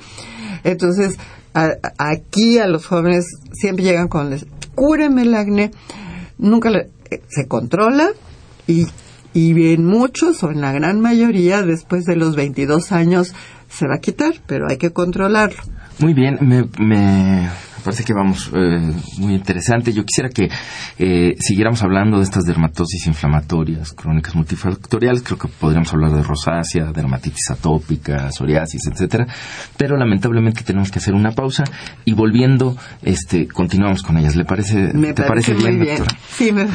[0.63, 1.17] Entonces,
[1.53, 5.71] aquí a los jóvenes siempre llegan con, les, cúreme el acné,
[6.37, 8.09] nunca eh, se controla
[8.67, 8.87] y,
[9.33, 13.33] y en muchos o en la gran mayoría después de los 22 años
[13.69, 15.61] se va a quitar, pero hay que controlarlo.
[15.99, 17.49] Muy bien, me, me
[17.83, 19.93] parece que vamos eh, muy interesante.
[19.93, 20.49] Yo quisiera que
[20.97, 25.21] eh, siguiéramos hablando de estas dermatosis inflamatorias crónicas multifactoriales.
[25.21, 29.27] Creo que podríamos hablar de rosácea, dermatitis atópica, psoriasis, etcétera.
[29.77, 31.63] Pero lamentablemente tenemos que hacer una pausa
[32.05, 34.35] y volviendo, este, continuamos con ellas.
[34.35, 34.93] ¿Le parece?
[34.93, 36.19] Me ¿Te parece, bien, bien, doctora?
[36.29, 36.67] Sí, me...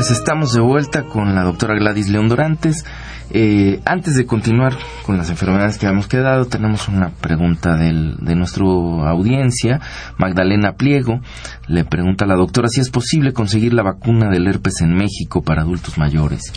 [0.00, 2.86] pues estamos de vuelta con la doctora Gladys León Dorantes.
[3.32, 8.34] Eh, antes de continuar con las enfermedades que habíamos quedado, tenemos una pregunta del, de
[8.34, 9.78] nuestra audiencia.
[10.16, 11.20] Magdalena Pliego
[11.68, 15.42] le pregunta a la doctora si es posible conseguir la vacuna del herpes en México
[15.42, 16.50] para adultos mayores.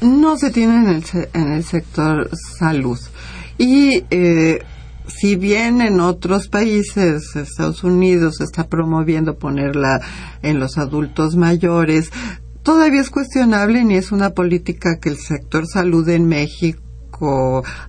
[0.00, 2.98] No se tiene en el, en el sector salud.
[3.58, 4.64] Y eh,
[5.06, 10.00] si bien en otros países, Estados Unidos está promoviendo ponerla
[10.40, 12.10] en los adultos mayores,
[12.62, 16.90] todavía es cuestionable ni es una política que el sector salud en México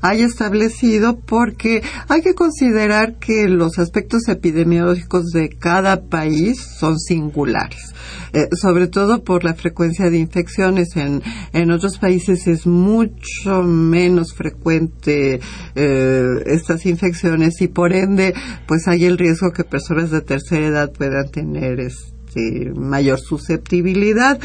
[0.01, 7.93] haya establecido porque hay que considerar que los aspectos epidemiológicos de cada país son singulares,
[8.33, 10.95] eh, sobre todo por la frecuencia de infecciones.
[10.95, 11.21] En,
[11.53, 15.39] en otros países es mucho menos frecuente
[15.75, 18.33] eh, estas infecciones y por ende
[18.67, 24.39] pues hay el riesgo que personas de tercera edad puedan tener este este, mayor susceptibilidad.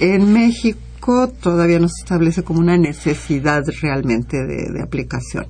[0.00, 5.46] En México todavía no se establece como una necesidad realmente de, aplicación.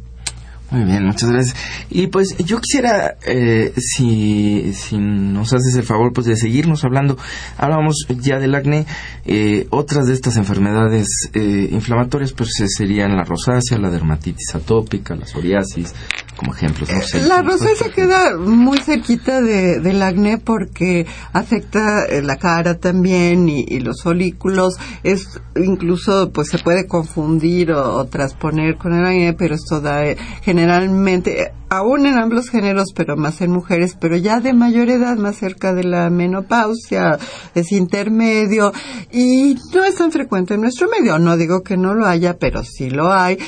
[0.70, 1.54] Muy bien, muchas gracias.
[1.90, 7.18] Y pues yo quisiera, eh, si, si nos haces el favor, pues de seguirnos hablando.
[7.58, 8.86] Hablábamos ya del acné.
[9.26, 15.26] Eh, otras de estas enfermedades eh, inflamatorias, pues serían la rosácea, la dermatitis atópica, la
[15.26, 15.94] psoriasis,
[16.36, 16.88] como ejemplos.
[17.14, 23.80] la rosácea queda muy cerquita de, del acné porque afecta eh, la cara también y,
[23.80, 24.74] los folículos.
[25.02, 30.16] Es incluso pues se puede confundir o, transponer con el acné, pero esto da eh,
[30.42, 35.36] generalmente aún en ambos géneros, pero más en mujeres, pero ya de mayor edad, más
[35.36, 37.18] cerca de la menopausia,
[37.54, 38.72] es intermedio
[39.10, 41.18] y no es tan frecuente en nuestro medio.
[41.18, 43.38] No digo que no lo haya, pero sí lo hay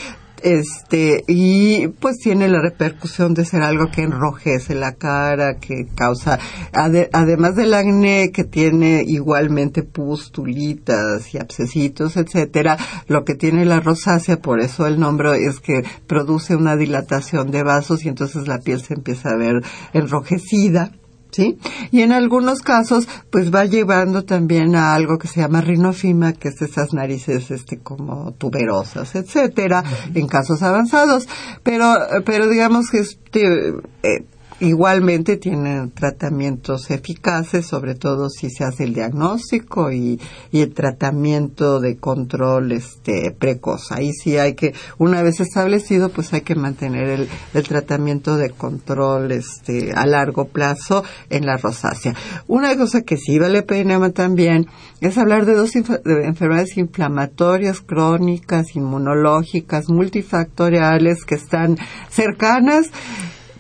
[0.45, 6.38] este y pues tiene la repercusión de ser algo que enrojece la cara, que causa
[6.72, 12.76] además del acné que tiene igualmente pustulitas y abscesitos, etcétera,
[13.09, 17.62] lo que tiene la rosácea, por eso el nombre es que produce una dilatación de
[17.62, 19.62] vasos y entonces la piel se empieza a ver
[19.95, 20.92] enrojecida
[21.35, 21.59] ¿sí?
[21.91, 26.49] Y en algunos casos, pues va llevando también a algo que se llama rinofima, que
[26.49, 29.82] es esas narices, este, como tuberosas, etcétera,
[30.14, 31.26] en casos avanzados.
[31.64, 31.93] Pero,
[32.24, 33.70] pero digamos que este,
[34.03, 34.24] eh,
[34.61, 40.20] Igualmente tienen tratamientos eficaces, sobre todo si se hace el diagnóstico y,
[40.52, 43.90] el tratamiento de control este, precoz.
[43.90, 48.50] Ahí sí hay que, una vez establecido, pues hay que mantener el, el tratamiento de
[48.50, 52.14] control este, a largo plazo en la rosácea.
[52.46, 54.66] Una cosa que sí vale pena también
[55.00, 61.76] es hablar de dos enfermedades inflamatorias crónicas, inmunológicas, multifactoriales que están
[62.09, 62.90] cercanas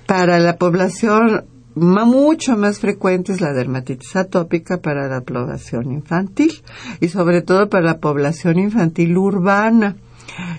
[0.06, 1.44] para la población
[1.74, 6.62] mucho más frecuente es la dermatitis atópica para la población infantil
[7.00, 9.96] y sobre todo para la población infantil urbana.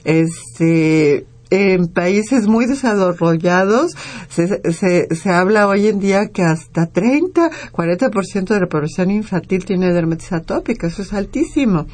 [0.03, 3.91] Este, en países muy desarrollados
[4.29, 9.65] se, se, se, habla hoy en día que hasta 30, 40% de la población infantil
[9.65, 11.85] tiene dermatitis atópica, eso es altísimo.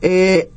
[0.00, 0.50] Eh,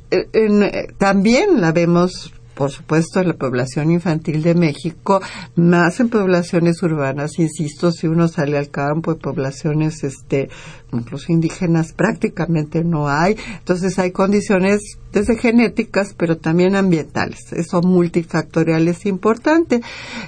[0.98, 5.22] también la vemos por supuesto, la población infantil de México,
[5.54, 10.50] más en poblaciones urbanas, insisto, si uno sale al campo, en poblaciones, este,
[10.92, 13.36] incluso indígenas, prácticamente no hay.
[13.60, 17.52] Entonces hay condiciones desde genéticas, pero también ambientales.
[17.52, 19.80] Eso multifactorial es importante.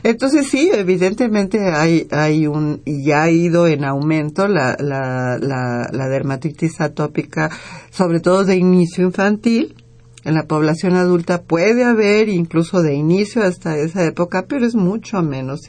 [0.05, 6.09] Entonces sí, evidentemente hay, hay un, ya ha ido en aumento la, la, la, la
[6.09, 7.51] dermatitis atópica,
[7.91, 9.74] sobre todo de inicio infantil
[10.24, 15.22] en la población adulta puede haber incluso de inicio hasta esa época, pero es mucho
[15.22, 15.60] menos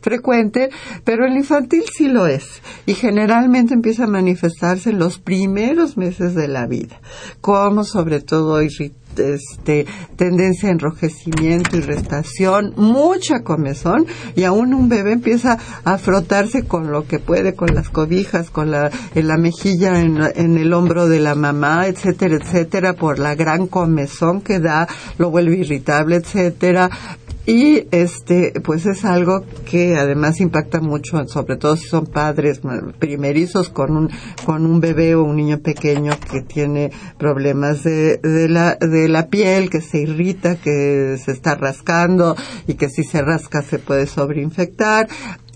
[0.00, 0.70] frecuente,
[1.04, 6.34] pero el infantil sí lo es y generalmente empieza a manifestarse en los primeros meses
[6.34, 7.00] de la vida,
[7.40, 8.60] como sobre todo
[9.18, 9.86] este,
[10.16, 17.06] tendencia a enrojecimiento, irritación, mucha comezón y aún un bebé empieza a frotarse con lo
[17.06, 21.20] que puede, con las cobijas, con la, en la mejilla, en, en el hombro de
[21.20, 24.88] la mamá, etcétera, etcétera, por la gran comezón que da,
[25.18, 26.90] lo vuelve irritable, etcétera,
[27.46, 32.60] y este pues es algo que además impacta mucho sobre todo si son padres
[32.98, 34.10] primerizos con un
[34.46, 39.28] con un bebé o un niño pequeño que tiene problemas de, de la de la
[39.28, 42.34] piel que se irrita que se está rascando
[42.66, 45.08] y que si se rasca se puede sobreinfectar.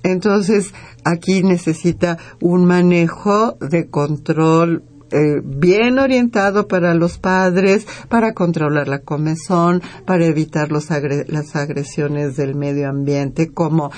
[0.03, 0.73] Entonces
[1.05, 9.01] aquí necesita un manejo de control eh, bien orientado para los padres, para controlar la
[9.01, 13.91] comezón, para evitar los las agresiones del medio ambiente, como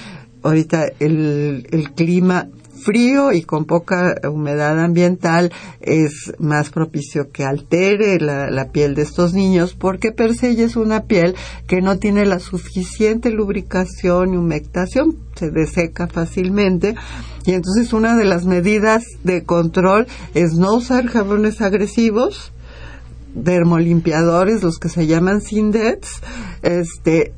[0.42, 2.48] ahorita el, el clima
[2.80, 9.32] frío y con poca humedad ambiental es más propicio que altere la, piel de estos
[9.32, 11.34] niños porque per se es una piel
[11.66, 16.94] que no tiene la suficiente lubricación y humectación, se deseca fácilmente
[17.46, 22.52] y entonces una de las medidas de control es no usar jabones agresivos,
[23.34, 26.20] dermolimpiadores, los que se llaman Sindets,
[26.62, 27.32] este,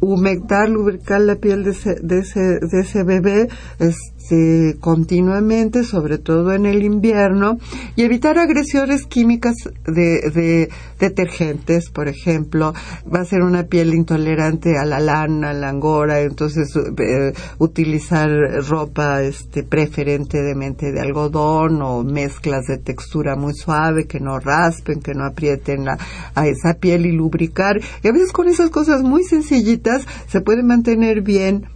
[0.00, 3.48] humectar, lubricar la piel de ese, de ese, de ese bebé,
[4.22, 7.58] este, continuamente, sobre todo en el invierno,
[7.96, 10.68] y evitar agresiones químicas de, de
[11.00, 12.72] detergentes, por ejemplo,
[13.12, 18.30] va a ser una piel intolerante a la lana, a la angora, entonces eh, utilizar
[18.68, 25.14] ropa este, preferentemente de algodón o mezclas de textura muy suave que no raspen, que
[25.14, 27.80] no aprieten a esa piel y lubricar.
[28.02, 31.71] Y a veces con esas cosas muy sencillitas se puede mantener bien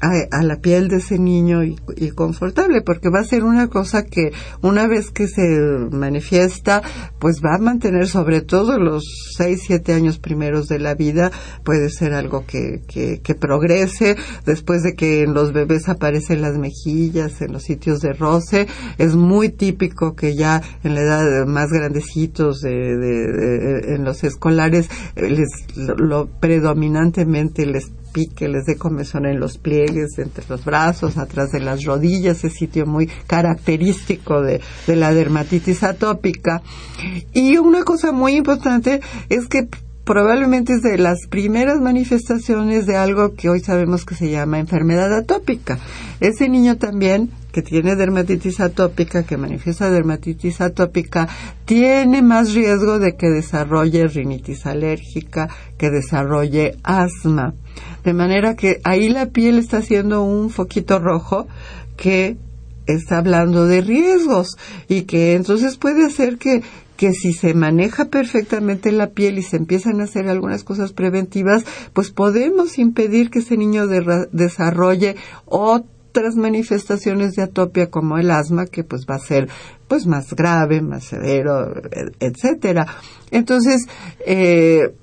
[0.00, 1.76] a, la piel de ese niño y,
[2.14, 4.32] confortable, porque va a ser una cosa que
[4.62, 5.42] una vez que se
[5.90, 6.82] manifiesta,
[7.18, 9.04] pues va a mantener sobre todo los
[9.36, 11.30] seis, siete años primeros de la vida,
[11.64, 16.58] puede ser algo que, que, que progrese, después de que en los bebés aparecen las
[16.58, 18.66] mejillas, en los sitios de roce,
[18.98, 24.88] es muy típico que ya en la edad más grandecitos de, de, en los escolares,
[25.16, 27.90] eh, les, lo predominantemente les
[28.34, 32.50] que les dé comezón en los pliegues, entre los brazos, atrás de las rodillas, ese
[32.50, 36.62] sitio muy característico de la dermatitis atópica.
[37.34, 39.68] Y una cosa muy importante es que
[40.04, 45.12] probablemente es de las primeras manifestaciones de algo que hoy sabemos que se llama enfermedad
[45.12, 45.78] atópica.
[46.20, 51.26] Ese niño también que tiene dermatitis atópica, que manifiesta dermatitis atópica,
[51.64, 57.54] tiene más riesgo de que desarrolle rinitis alérgica, que desarrolle asma.
[58.04, 61.46] De manera que ahí la piel está haciendo un foquito rojo
[61.96, 62.36] que
[62.86, 64.56] está hablando de riesgos
[64.88, 66.62] y que entonces puede hacer que
[66.96, 71.64] que si se maneja perfectamente la piel y se empiezan a hacer algunas cosas preventivas,
[71.92, 78.82] pues podemos impedir que ese niño desarrolle otras manifestaciones de atopia como el asma que
[78.82, 79.48] pues va a ser
[79.88, 81.74] pues más grave, más severo,
[82.18, 82.86] etcétera.
[83.30, 83.86] Entonces,
[84.26, 84.94] eh,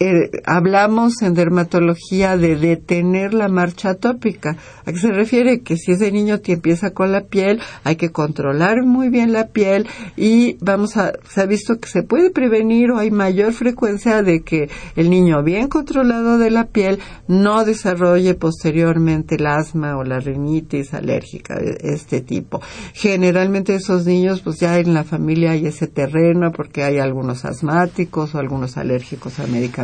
[0.00, 4.56] eh, hablamos en dermatología de detener la marcha atópica.
[4.84, 5.60] ¿A qué se refiere?
[5.60, 9.86] Que si ese niño empieza con la piel, hay que controlar muy bien la piel
[10.16, 14.42] y vamos a, se ha visto que se puede prevenir o hay mayor frecuencia de
[14.42, 20.18] que el niño bien controlado de la piel no desarrolle posteriormente el asma o la
[20.18, 22.60] rinitis alérgica de este tipo.
[22.94, 28.34] Generalmente esos niños, pues ya en la familia hay ese terreno porque hay algunos asmáticos
[28.34, 29.83] o algunos alérgicos a medicamentos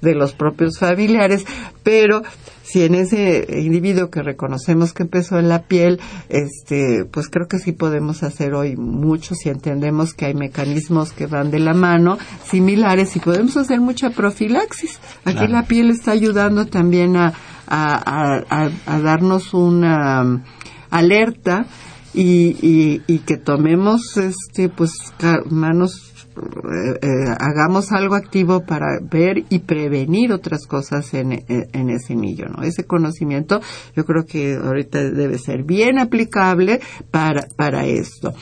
[0.00, 1.44] de los propios familiares,
[1.82, 2.22] pero
[2.62, 7.58] si en ese individuo que reconocemos que empezó en la piel, este, pues creo que
[7.58, 12.18] sí podemos hacer hoy mucho si entendemos que hay mecanismos que van de la mano
[12.44, 14.98] similares y podemos hacer mucha profilaxis.
[15.24, 17.32] Aquí la piel está ayudando también a,
[17.68, 20.42] a, darnos una um,
[20.90, 21.66] alerta
[22.16, 24.92] y, y, y, que tomemos este pues
[25.50, 32.14] manos eh, eh, hagamos algo activo para ver y prevenir otras cosas en, en, ese
[32.14, 32.62] niño, ¿no?
[32.62, 33.60] Ese conocimiento
[33.94, 38.34] yo creo que ahorita debe ser bien aplicable para, para esto.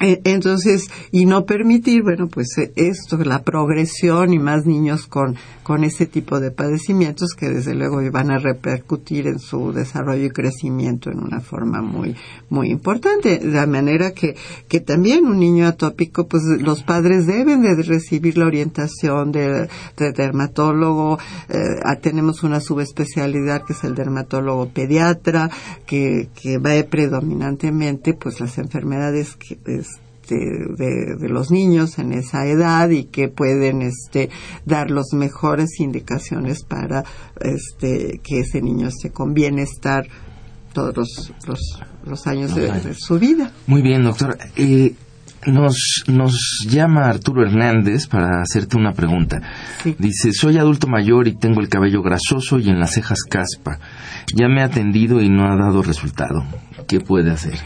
[0.00, 5.36] Eh, entonces, y no permitir, bueno, pues eh, esto, la progresión y más niños con,
[5.62, 10.30] con ese tipo de padecimientos que desde luego van a repercutir en su desarrollo y
[10.30, 12.16] crecimiento en una forma muy,
[12.50, 13.38] muy importante.
[13.38, 14.36] De manera que,
[14.68, 21.18] que también un niño atópico, pues los padres deben de recibir la orientación de, dermatólogo.
[21.48, 25.50] Eh, ah, tenemos una subespecialidad que es el dermatólogo pediatra,
[25.86, 29.56] que, que va predominantemente, pues las enfermedades que,
[30.24, 34.30] este, de, los niños en esa edad y que pueden este,
[34.64, 37.04] dar las mejores indicaciones para
[37.40, 40.06] este, que ese niño se conviene estar
[40.72, 41.32] todos los,
[42.04, 43.52] los, años de, su vida.
[43.66, 44.38] Muy bien, doctor.
[44.56, 44.94] Eh,
[45.46, 49.42] nos, nos llama Arturo Hernández para hacerte una pregunta.
[49.98, 53.78] Dice, soy adulto mayor y tengo el cabello grasoso y en las cejas caspa.
[54.34, 56.44] Ya me ha atendido y no ha dado resultado.
[56.88, 57.58] ¿Qué puede hacer?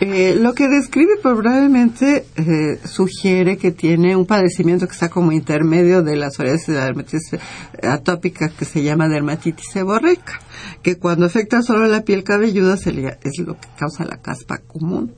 [0.00, 6.02] Eh, lo que describe probablemente eh, sugiere que tiene un padecimiento que está como intermedio
[6.02, 7.36] de la psoriasis la dermatitis
[7.82, 10.40] atópica que se llama dermatitis seborreica,
[10.82, 15.14] que cuando afecta solo la piel cabelluda es lo que causa la caspa común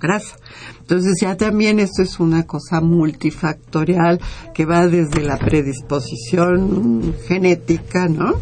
[0.00, 0.36] grasa.
[0.80, 4.18] Entonces ya también esto es una cosa multifactorial
[4.54, 8.38] que va desde la predisposición genética, ¿no?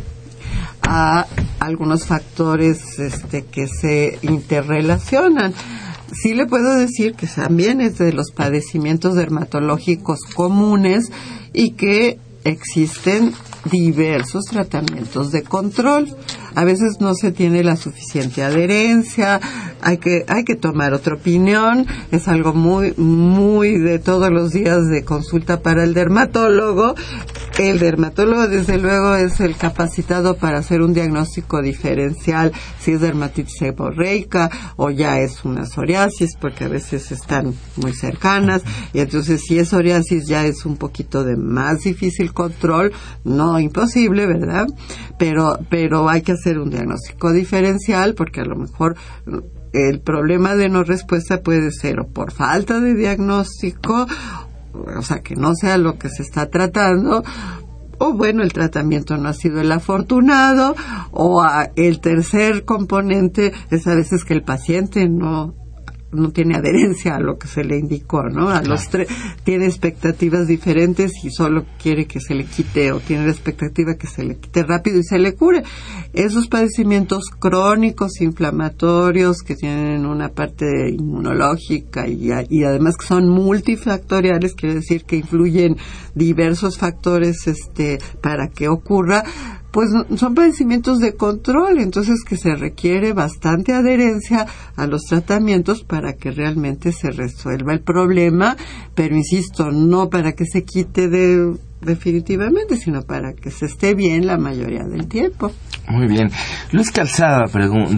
[0.82, 1.26] A
[1.58, 5.54] algunos factores este, que se interrelacionan.
[6.12, 11.10] Sí le puedo decir que también es de los padecimientos dermatológicos comunes
[11.52, 13.32] y que existen
[13.70, 16.08] diversos tratamientos de control.
[16.54, 19.40] A veces no se tiene la suficiente adherencia,
[19.82, 24.86] hay que, hay que tomar otra opinión, es algo muy, muy de todos los días
[24.88, 26.94] de consulta para el dermatólogo.
[27.58, 33.58] El dermatólogo, desde luego, es el capacitado para hacer un diagnóstico diferencial si es dermatitis
[33.58, 39.58] seborreica o ya es una psoriasis, porque a veces están muy cercanas, y entonces si
[39.58, 42.92] es psoriasis ya es un poquito de más difícil control,
[43.24, 44.66] no imposible, ¿verdad?
[45.18, 48.96] Pero, pero hay que hacer un diagnóstico diferencial porque a lo mejor
[49.72, 54.06] el problema de no respuesta puede ser o por falta de diagnóstico,
[54.96, 57.22] o sea, que no sea lo que se está tratando,
[57.98, 60.74] o bueno, el tratamiento no ha sido el afortunado,
[61.12, 61.44] o
[61.76, 65.54] el tercer componente es a veces que el paciente no
[66.12, 68.48] no tiene adherencia a lo que se le indicó, ¿no?
[68.50, 69.08] A los tres
[69.44, 74.06] tiene expectativas diferentes y solo quiere que se le quite o tiene la expectativa que
[74.06, 75.62] se le quite rápido y se le cure.
[76.12, 84.54] Esos padecimientos crónicos inflamatorios que tienen una parte inmunológica y, y además que son multifactoriales,
[84.54, 85.76] quiere decir que influyen
[86.14, 89.22] diversos factores este para que ocurra,
[89.70, 94.46] pues son padecimientos de control, entonces que se requiere bastante adherencia
[94.76, 98.56] a los tratamientos para que realmente se resuelva el problema,
[98.94, 104.26] pero insisto, no para que se quite de definitivamente, sino para que se esté bien
[104.26, 105.50] la mayoría del tiempo.
[105.88, 106.30] Muy bien.
[106.72, 107.46] Luis Calzada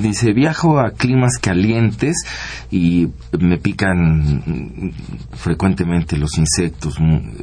[0.00, 2.24] dice, viajo a climas calientes
[2.70, 3.08] y
[3.38, 4.92] me pican
[5.32, 6.96] frecuentemente los insectos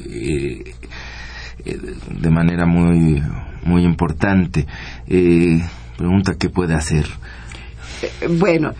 [0.10, 0.74] eh,
[1.66, 1.80] eh,
[2.22, 3.22] de manera muy,
[3.64, 4.66] muy importante.
[5.08, 5.62] Eh,
[5.98, 7.06] pregunta, ¿qué puede hacer?
[8.40, 8.74] bueno,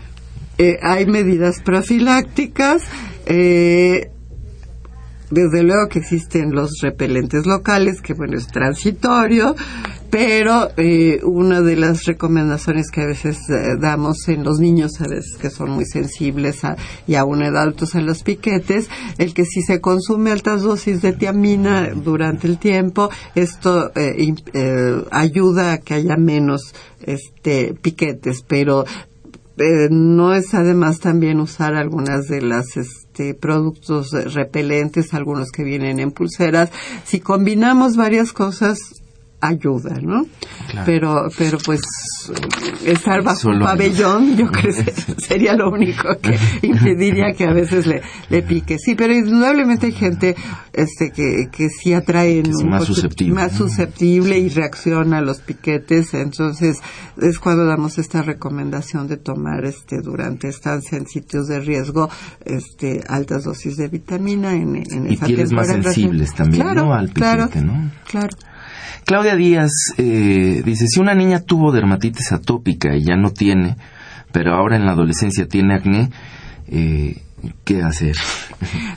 [0.82, 2.82] hay medidas profilácticas.
[3.26, 4.10] Eh,
[5.30, 9.54] desde luego que existen los repelentes locales, que bueno, es transitorio,
[10.10, 15.06] pero eh, una de las recomendaciones que a veces eh, damos en los niños, a
[15.06, 16.76] veces que son muy sensibles a,
[17.06, 21.90] y aún adultos en los piquetes, el que si se consume altas dosis de tiamina
[21.94, 28.84] durante el tiempo, esto eh, ayuda a que haya menos este piquetes, pero
[29.90, 33.09] no es además también usar algunas de las este,
[33.40, 36.70] productos repelentes, algunos que vienen en pulseras.
[37.04, 38.99] Si combinamos varias cosas,
[39.40, 40.26] ayuda, ¿no?
[40.84, 41.80] Pero, pero pues
[42.84, 47.86] estar bajo un pabellón, yo creo que sería lo único que impediría que a veces
[47.86, 48.78] le, le pique.
[48.78, 50.36] Sí, pero indudablemente hay gente
[50.72, 53.34] este que, que sí atrae más susceptible.
[53.34, 56.78] más susceptible y reacciona a los piquetes, entonces
[57.20, 62.08] es cuando damos esta recomendación de tomar este durante estancia en sitios de riesgo
[62.44, 66.92] este altas dosis de vitamina en, en y pieles más sensibles también, ¿no?
[66.92, 67.90] Al piquete, ¿no?
[68.08, 68.36] Claro.
[69.04, 73.76] Claudia Díaz eh, dice, si una niña tuvo dermatitis atópica y ya no tiene,
[74.32, 76.10] pero ahora en la adolescencia tiene acné,
[76.68, 77.22] eh,
[77.64, 78.16] ¿qué hacer?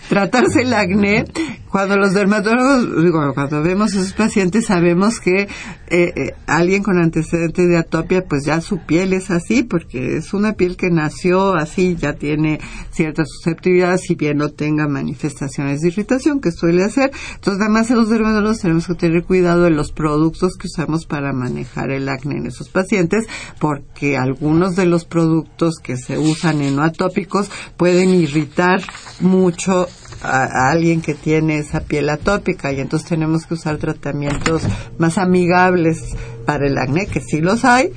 [0.10, 1.26] Tratarse el acné
[1.74, 7.00] cuando los dermatólogos, digo, cuando vemos a esos pacientes sabemos que eh, eh, alguien con
[7.00, 11.56] antecedentes de atopia, pues ya su piel es así, porque es una piel que nació
[11.56, 12.60] así, ya tiene
[12.92, 17.12] cierta susceptibilidad, si bien no tenga manifestaciones de irritación, que suele hacer.
[17.36, 21.90] Entonces, además, los dermatólogos tenemos que tener cuidado de los productos que usamos para manejar
[21.90, 23.26] el acné en esos pacientes,
[23.60, 28.82] porque algunos de los productos que se usan en no atópicos pueden irritar
[29.20, 29.88] mucho
[30.22, 32.72] a, alguien que tiene esa piel atópica.
[32.72, 34.64] Y entonces tenemos que usar tratamientos
[34.98, 36.16] más amigables
[36.46, 37.92] para el acné, que sí los hay,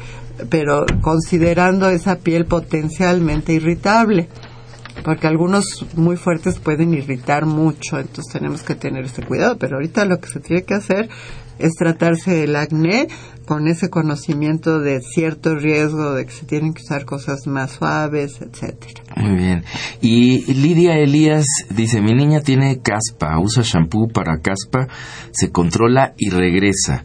[0.50, 4.28] pero considerando esa piel potencialmente irritable.
[5.04, 10.06] Porque algunos muy fuertes pueden irritar mucho, entonces tenemos que tener ese cuidado, pero ahorita
[10.06, 11.10] lo que se tiene que hacer
[11.58, 13.08] es tratarse el acné
[13.46, 18.40] con ese conocimiento de cierto riesgo de que se tienen que usar cosas más suaves,
[18.40, 19.02] etcétera.
[19.16, 19.64] Muy bien.
[20.00, 24.88] Y Lidia Elías dice, mi niña tiene caspa, usa shampoo para caspa,
[25.30, 27.04] se controla y regresa.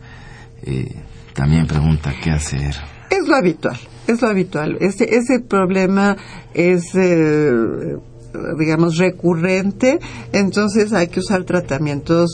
[0.64, 0.96] Eh,
[1.34, 2.76] también pregunta qué hacer.
[3.10, 3.78] Es lo habitual,
[4.08, 4.78] es lo habitual.
[4.82, 6.18] Ese, ese problema
[6.54, 6.84] es...
[6.96, 7.52] Eh,
[8.58, 10.00] digamos recurrente
[10.32, 12.30] entonces hay que usar tratamientos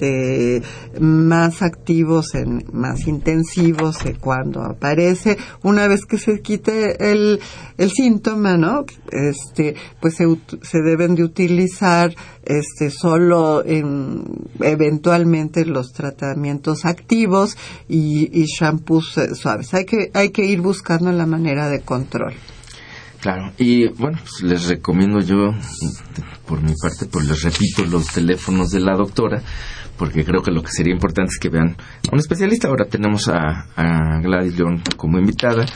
[0.00, 0.62] este,
[1.00, 5.36] más activos, en, más intensivos cuando aparece.
[5.62, 7.40] Una vez que se quite el,
[7.76, 8.84] el síntoma, ¿no?
[9.10, 10.24] Este, pues se,
[10.62, 14.24] se deben de utilizar este, solo en,
[14.60, 17.56] eventualmente los tratamientos activos
[17.88, 19.74] y, y shampoos eh, suaves.
[19.74, 22.34] Hay que, hay que ir buscando la manera de control.
[23.20, 25.50] Claro, y bueno, pues les recomiendo yo,
[26.46, 29.42] por mi parte, pues les repito los teléfonos de la doctora
[30.00, 31.76] porque creo que lo que sería importante es que vean
[32.10, 32.68] a un especialista.
[32.68, 33.66] Ahora tenemos a,
[34.22, 35.66] Gladys León como invitada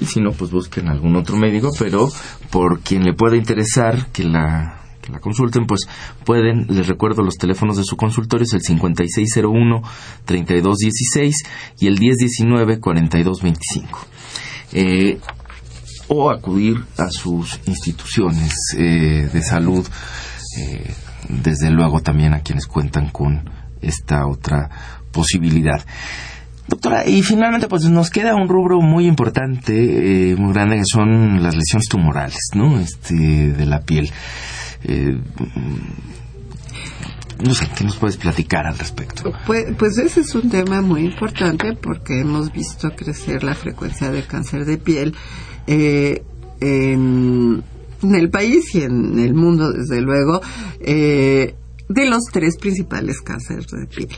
[0.00, 2.08] y si no, pues busquen algún otro médico, pero
[2.50, 5.82] por quien le pueda interesar que la, que la consulten, pues
[6.24, 11.34] pueden, les recuerdo los teléfonos de su consultorio, es el 5601-3216
[11.78, 13.84] y el 1019-4225.
[14.72, 15.20] Eh,
[16.08, 19.86] o acudir a sus instituciones eh, de salud,
[20.58, 20.94] eh,
[21.28, 23.50] desde luego también a quienes cuentan con
[23.80, 24.70] esta otra
[25.12, 25.84] posibilidad.
[26.68, 31.40] Doctora, y finalmente pues nos queda un rubro muy importante, eh, muy grande, que son
[31.40, 32.80] las lesiones tumorales, ¿no?
[32.80, 34.10] Este, de la piel.
[34.82, 35.16] Eh,
[37.44, 39.32] no sé, ¿qué nos puedes platicar al respecto?
[39.46, 44.22] Pues, pues ese es un tema muy importante porque hemos visto crecer la frecuencia de
[44.24, 45.14] cáncer de piel
[45.66, 46.22] eh,
[46.60, 47.62] en,
[48.02, 50.40] el país y en el mundo, desde luego.
[50.80, 51.54] Eh,
[51.88, 54.08] de los tres principales cánceres de piel.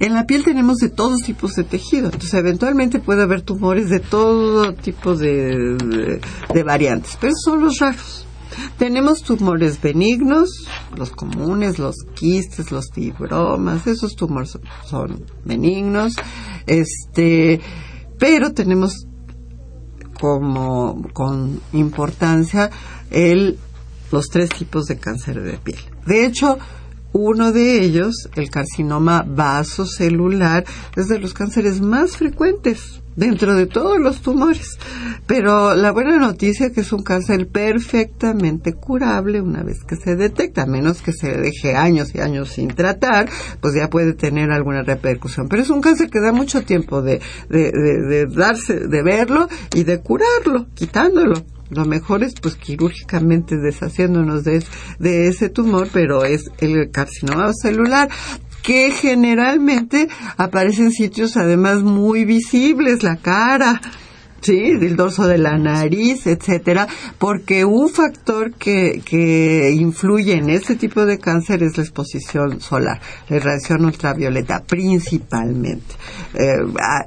[0.00, 4.00] En la piel tenemos de todos tipos de tejido, entonces eventualmente puede haber tumores de
[4.00, 6.20] todo tipo de,
[6.52, 8.26] de, variantes, pero son los raros.
[8.76, 10.50] Tenemos tumores benignos,
[10.96, 16.16] los comunes, los quistes, los fibromas, esos tumores son benignos,
[16.66, 17.60] este,
[18.18, 19.06] pero tenemos
[20.22, 22.70] como con importancia
[23.10, 23.58] el,
[24.12, 25.80] los tres tipos de cáncer de piel.
[26.06, 26.58] De hecho,
[27.14, 30.64] Uno de ellos, el carcinoma vasocelular,
[30.96, 34.78] es de los cánceres más frecuentes dentro de todos los tumores.
[35.26, 40.16] Pero la buena noticia es que es un cáncer perfectamente curable una vez que se
[40.16, 43.28] detecta, a menos que se deje años y años sin tratar,
[43.60, 45.48] pues ya puede tener alguna repercusión.
[45.48, 49.84] Pero es un cáncer que da mucho tiempo de, de, de darse, de verlo y
[49.84, 51.34] de curarlo, quitándolo
[51.72, 54.62] lo mejor es pues quirúrgicamente deshaciéndonos de,
[54.98, 58.10] de ese tumor, pero es el carcinoma celular
[58.62, 63.80] que generalmente aparece en sitios además muy visibles, la cara,
[64.42, 66.86] sí, del dorso de la nariz, etcétera,
[67.18, 73.00] porque un factor que, que influye en este tipo de cáncer es la exposición solar,
[73.28, 75.94] la radiación ultravioleta, principalmente.
[76.34, 76.58] Eh,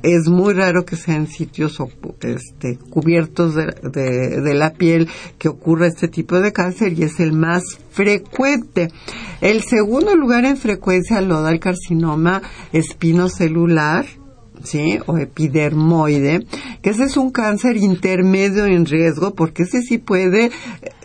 [0.02, 1.78] es muy raro que sean sitios
[2.22, 5.08] este, cubiertos de, de, de la piel
[5.38, 8.90] que ocurra este tipo de cáncer y es el más frecuente.
[9.42, 14.06] El segundo lugar en frecuencia lo da el carcinoma espinocelular,
[14.66, 15.00] ¿sí?
[15.06, 16.46] O epidermoide,
[16.82, 20.52] que ese es un cáncer intermedio en riesgo, porque ese sí puede,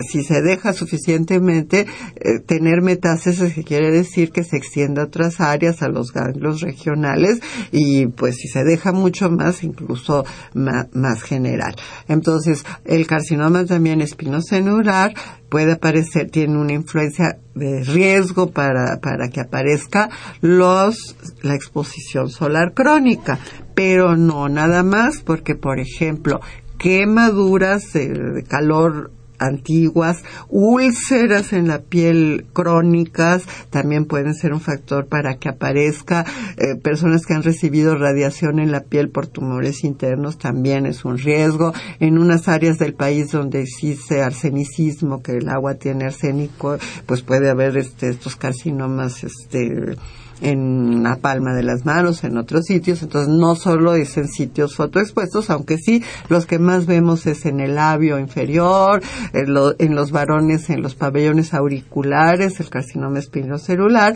[0.01, 1.87] si se deja suficientemente,
[2.17, 6.61] eh, tener metástasis, que quiere decir que se extienda a otras áreas, a los ganglios
[6.61, 7.41] regionales,
[7.73, 11.75] y pues si se deja mucho más, incluso más, más general.
[12.09, 15.15] Entonces, el carcinoma también espinocelular
[15.51, 20.09] puede aparecer, tiene una influencia de riesgo para, para que aparezca
[20.41, 23.39] los, la exposición solar crónica,
[23.75, 26.41] pero no nada más, porque por ejemplo,
[26.79, 29.11] quemaduras de calor
[29.41, 36.25] antiguas, úlceras en la piel crónicas, también pueden ser un factor para que aparezca,
[36.57, 41.19] eh, personas que han recibido radiación en la piel por tumores internos también es un
[41.19, 46.77] riesgo, en unas áreas del país donde existe arsenicismo, que el agua tiene arsénico,
[47.07, 49.97] pues puede haber este, estos carcinomas, este,
[50.41, 54.75] en la palma de las manos, en otros sitios, entonces no solo es en sitios
[54.75, 60.11] fotoexpuestos, aunque sí los que más vemos es en el labio inferior, en, en los
[60.11, 64.15] varones, en los pabellones auriculares, el carcinoma espinocelular,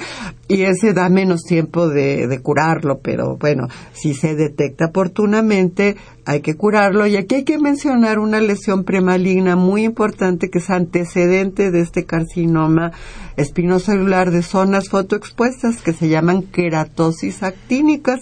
[0.49, 5.97] y ese da menos tiempo de, de curarlo, pero bueno, si se detecta oportunamente,
[6.27, 7.07] hay que curarlo.
[7.07, 12.05] Y aquí hay que mencionar una lesión premaligna muy importante que es antecedente de este
[12.05, 12.93] carcinoma
[13.37, 18.21] espinocelular de zonas fotoexpuestas que se llaman queratosis actínicas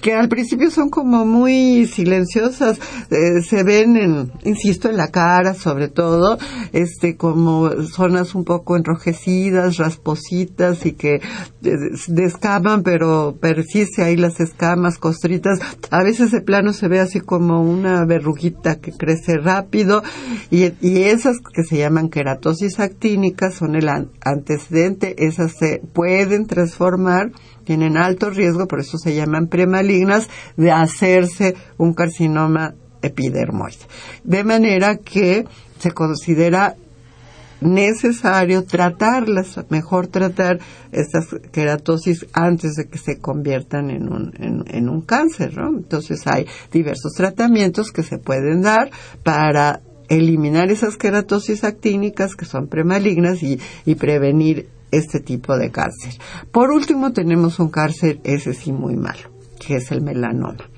[0.00, 2.78] que al principio son como muy silenciosas.
[3.10, 6.38] Eh, se ven en insisto en la cara sobre todo
[6.72, 11.76] este como zonas un poco enrojecidas raspositas y que eh,
[12.08, 15.58] descaman pero persiste ahí las escamas costritas.
[15.90, 20.02] A veces de plano se ve así como como una verruguita que crece rápido
[20.50, 27.32] y, y esas que se llaman queratosis actínicas son el antecedente, esas se pueden transformar,
[27.64, 30.28] tienen alto riesgo, por eso se llaman premalignas,
[30.58, 33.86] de hacerse un carcinoma epidermoide.
[34.22, 35.46] De manera que
[35.78, 36.76] se considera
[37.60, 40.58] necesario tratarlas, mejor tratar
[40.92, 45.68] estas queratosis antes de que se conviertan en un, en, un cáncer, ¿no?
[45.68, 48.90] Entonces hay diversos tratamientos que se pueden dar
[49.22, 56.14] para eliminar esas queratosis actínicas que son premalignas y, y prevenir este tipo de cáncer.
[56.50, 60.68] Por último tenemos un cáncer, ese sí muy malo, que es el melanoma.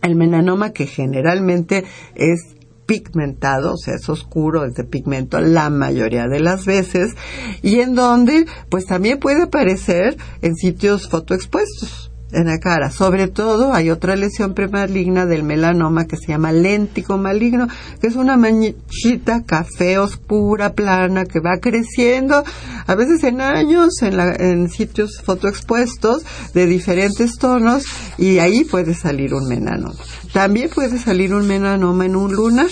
[0.00, 1.84] El melanoma que generalmente
[2.14, 2.56] es
[2.92, 7.14] pigmentado, o sea, es oscuro, es de pigmento la mayoría de las veces,
[7.62, 12.90] y en donde pues también puede aparecer en sitios fotoexpuestos en la cara.
[12.90, 17.68] Sobre todo hay otra lesión premaligna del melanoma que se llama léntico maligno,
[18.00, 22.44] que es una manchita café oscura, plana, que va creciendo,
[22.86, 26.24] a veces en años, en, la, en sitios fotoexpuestos
[26.54, 27.84] de diferentes tonos,
[28.18, 29.94] y ahí puede salir un melanoma.
[30.32, 32.70] También puede salir un melanoma en un lunar.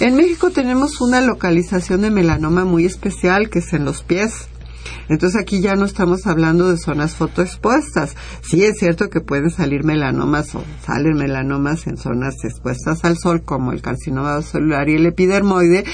[0.00, 4.48] En México tenemos una localización de melanoma muy especial que es en los pies
[5.08, 8.16] entonces aquí ya no estamos hablando de zonas fotoexpuestas.
[8.42, 13.42] Sí es cierto que pueden salir melanomas o salen melanomas en zonas expuestas al sol
[13.42, 15.84] como el carcinoma celular y el epidermoide,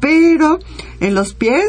[0.00, 0.58] pero
[1.00, 1.64] en los pies,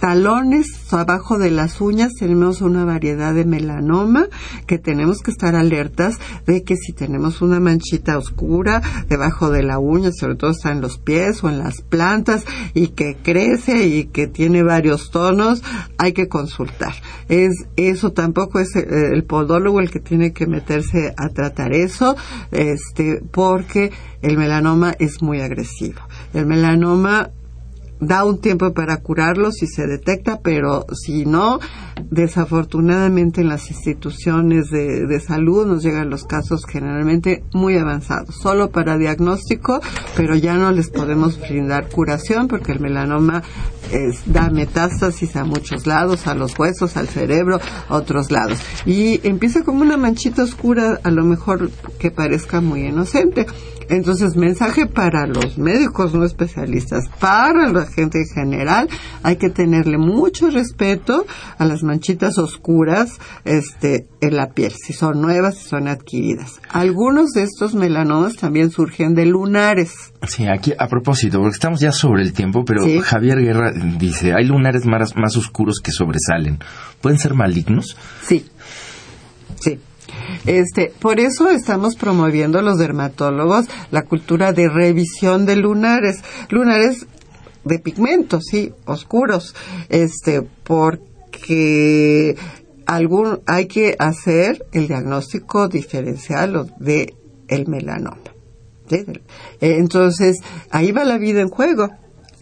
[0.00, 4.26] talones, abajo de las uñas tenemos una variedad de melanoma
[4.66, 9.78] que tenemos que estar alertas de que si tenemos una manchita oscura debajo de la
[9.78, 12.44] uña, sobre todo está en los pies o en las plantas
[12.74, 15.62] y que crece y que tiene varios tonos,
[15.98, 16.94] hay que consultar.
[17.28, 22.16] Es, eso tampoco es eh, el, podólogo el que tiene que meterse a tratar eso,
[22.50, 23.92] este, porque
[24.22, 26.00] el melanoma es muy agresivo.
[26.32, 27.30] El melanoma
[28.00, 31.58] da un tiempo para curarlo si se detecta, pero si no,
[32.10, 38.70] desafortunadamente en las instituciones de, de, salud nos llegan los casos generalmente muy avanzados, solo
[38.70, 39.80] para diagnóstico,
[40.16, 43.42] pero ya no les podemos brindar curación porque el melanoma
[43.90, 48.58] es, da metástasis a muchos lados, a los huesos, al cerebro, a otros lados.
[48.86, 53.46] Y empieza como una manchita oscura, a lo mejor que parezca muy inocente
[53.88, 58.88] entonces, mensaje para los médicos no especialistas, para la gente en general,
[59.22, 61.26] hay que tenerle mucho respeto
[61.58, 66.60] a las manchitas oscuras este, en la piel, si son nuevas, si son adquiridas.
[66.70, 70.12] Algunos de estos melanomas también surgen de lunares.
[70.26, 74.46] Sí, aquí a propósito, porque estamos ya sobre el tiempo, pero Javier Guerra dice, hay
[74.46, 76.58] lunares más, más oscuros que sobresalen.
[77.00, 77.96] ¿Pueden ser malignos?
[78.22, 78.46] Sí,
[79.60, 79.78] sí.
[80.46, 87.06] Este, por eso estamos promoviendo los dermatólogos la cultura de revisión de lunares, lunares
[87.64, 89.54] de pigmentos, sí, oscuros,
[89.88, 91.13] este, porque
[92.86, 97.14] algún hay que hacer el diagnóstico diferencial de
[97.48, 98.18] el melanoma.
[99.60, 101.88] Entonces, ahí va la vida en juego.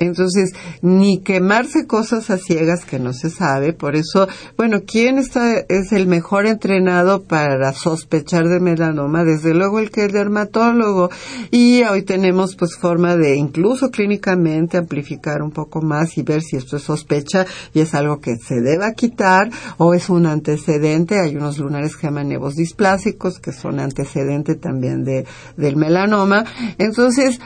[0.06, 3.72] Entonces, ni quemarse cosas a ciegas que no se sabe.
[3.72, 9.24] Por eso, bueno, ¿quién está, es el mejor entrenado para sospechar de melanoma?
[9.24, 11.10] Desde luego el que es dermatólogo.
[11.50, 16.56] Y hoy tenemos pues forma de incluso clínicamente amplificar un poco más y ver si
[16.56, 21.18] esto es sospecha y es algo que se deba quitar o es un antecedente.
[21.18, 25.26] Hay unos lunares que llaman nevos displásicos que son antecedente también de,
[25.56, 26.44] del melanoma.
[26.78, 27.40] Entonces,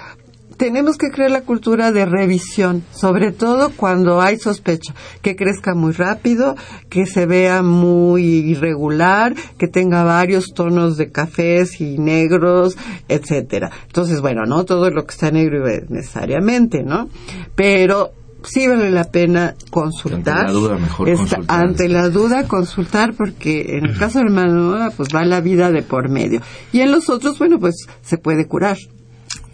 [0.57, 5.93] tenemos que crear la cultura de revisión, sobre todo cuando hay sospecha, que crezca muy
[5.93, 6.57] rápido,
[6.89, 12.77] que se vea muy irregular, que tenga varios tonos de cafés y negros,
[13.09, 13.71] etcétera.
[13.87, 17.09] Entonces, bueno, no todo lo que está negro necesariamente, ¿no?
[17.55, 20.47] Pero sí vale la pena consultar.
[20.47, 21.45] Ante la duda, mejor consultar.
[21.49, 25.83] Ante la duda, consultar, porque en el caso del melanoma, pues va la vida de
[25.83, 26.41] por medio.
[26.73, 28.79] Y en los otros, bueno, pues se puede curar.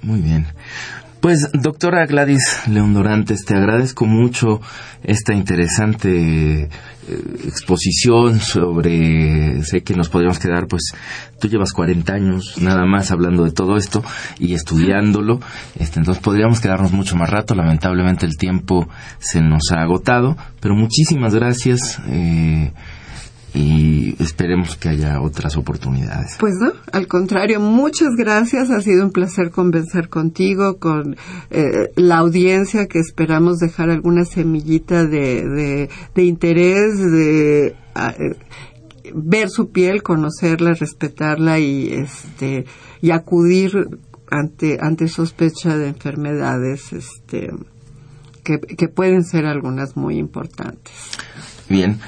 [0.03, 0.46] Muy bien.
[1.22, 4.61] Pues, doctora Gladys León Dorantes, te agradezco mucho
[5.05, 6.68] esta interesante eh,
[7.44, 10.94] exposición sobre, sé que nos podríamos quedar, pues,
[11.40, 14.03] tú llevas 40 años nada más hablando de todo esto
[14.40, 15.38] y estudiándolo,
[15.78, 18.88] este, entonces podríamos quedarnos mucho más rato, lamentablemente el tiempo
[19.20, 22.00] se nos ha agotado, pero muchísimas gracias.
[22.09, 22.72] Eh,
[23.55, 26.36] y esperemos que haya otras oportunidades.
[26.38, 28.70] Pues no, al contrario, muchas gracias.
[28.70, 31.16] Ha sido un placer conversar contigo, con
[31.50, 38.36] eh, la audiencia que esperamos dejar alguna semillita de, de, interés, de eh,
[39.14, 42.64] ver su piel, conocerla, respetarla y este
[43.03, 43.72] y acudir
[44.30, 47.50] ante ante sospecha de enfermedades este
[48.42, 50.92] que, que pueden ser algunas muy importantes.
[51.68, 52.00] Bien.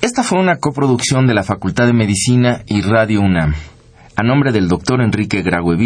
[0.00, 3.52] Esta fue una coproducción de la Facultad de Medicina y Radio UNAM.
[4.14, 5.76] A nombre del doctor Enrique Graue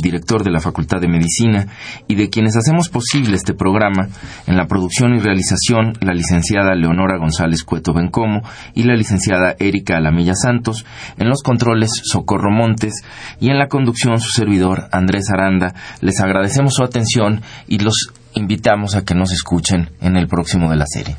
[0.00, 1.66] director de la Facultad de Medicina,
[2.06, 4.08] y de quienes hacemos posible este programa,
[4.46, 8.42] en la producción y realización, la licenciada Leonora González Cueto Bencomo
[8.74, 10.86] y la licenciada Erika Alamilla Santos,
[11.18, 13.02] en los controles Socorro Montes
[13.40, 18.94] y en la conducción su servidor Andrés Aranda, les agradecemos su atención y los invitamos
[18.94, 21.16] a que nos escuchen en el próximo de la serie.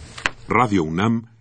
[0.48, 1.31] Radio UNAM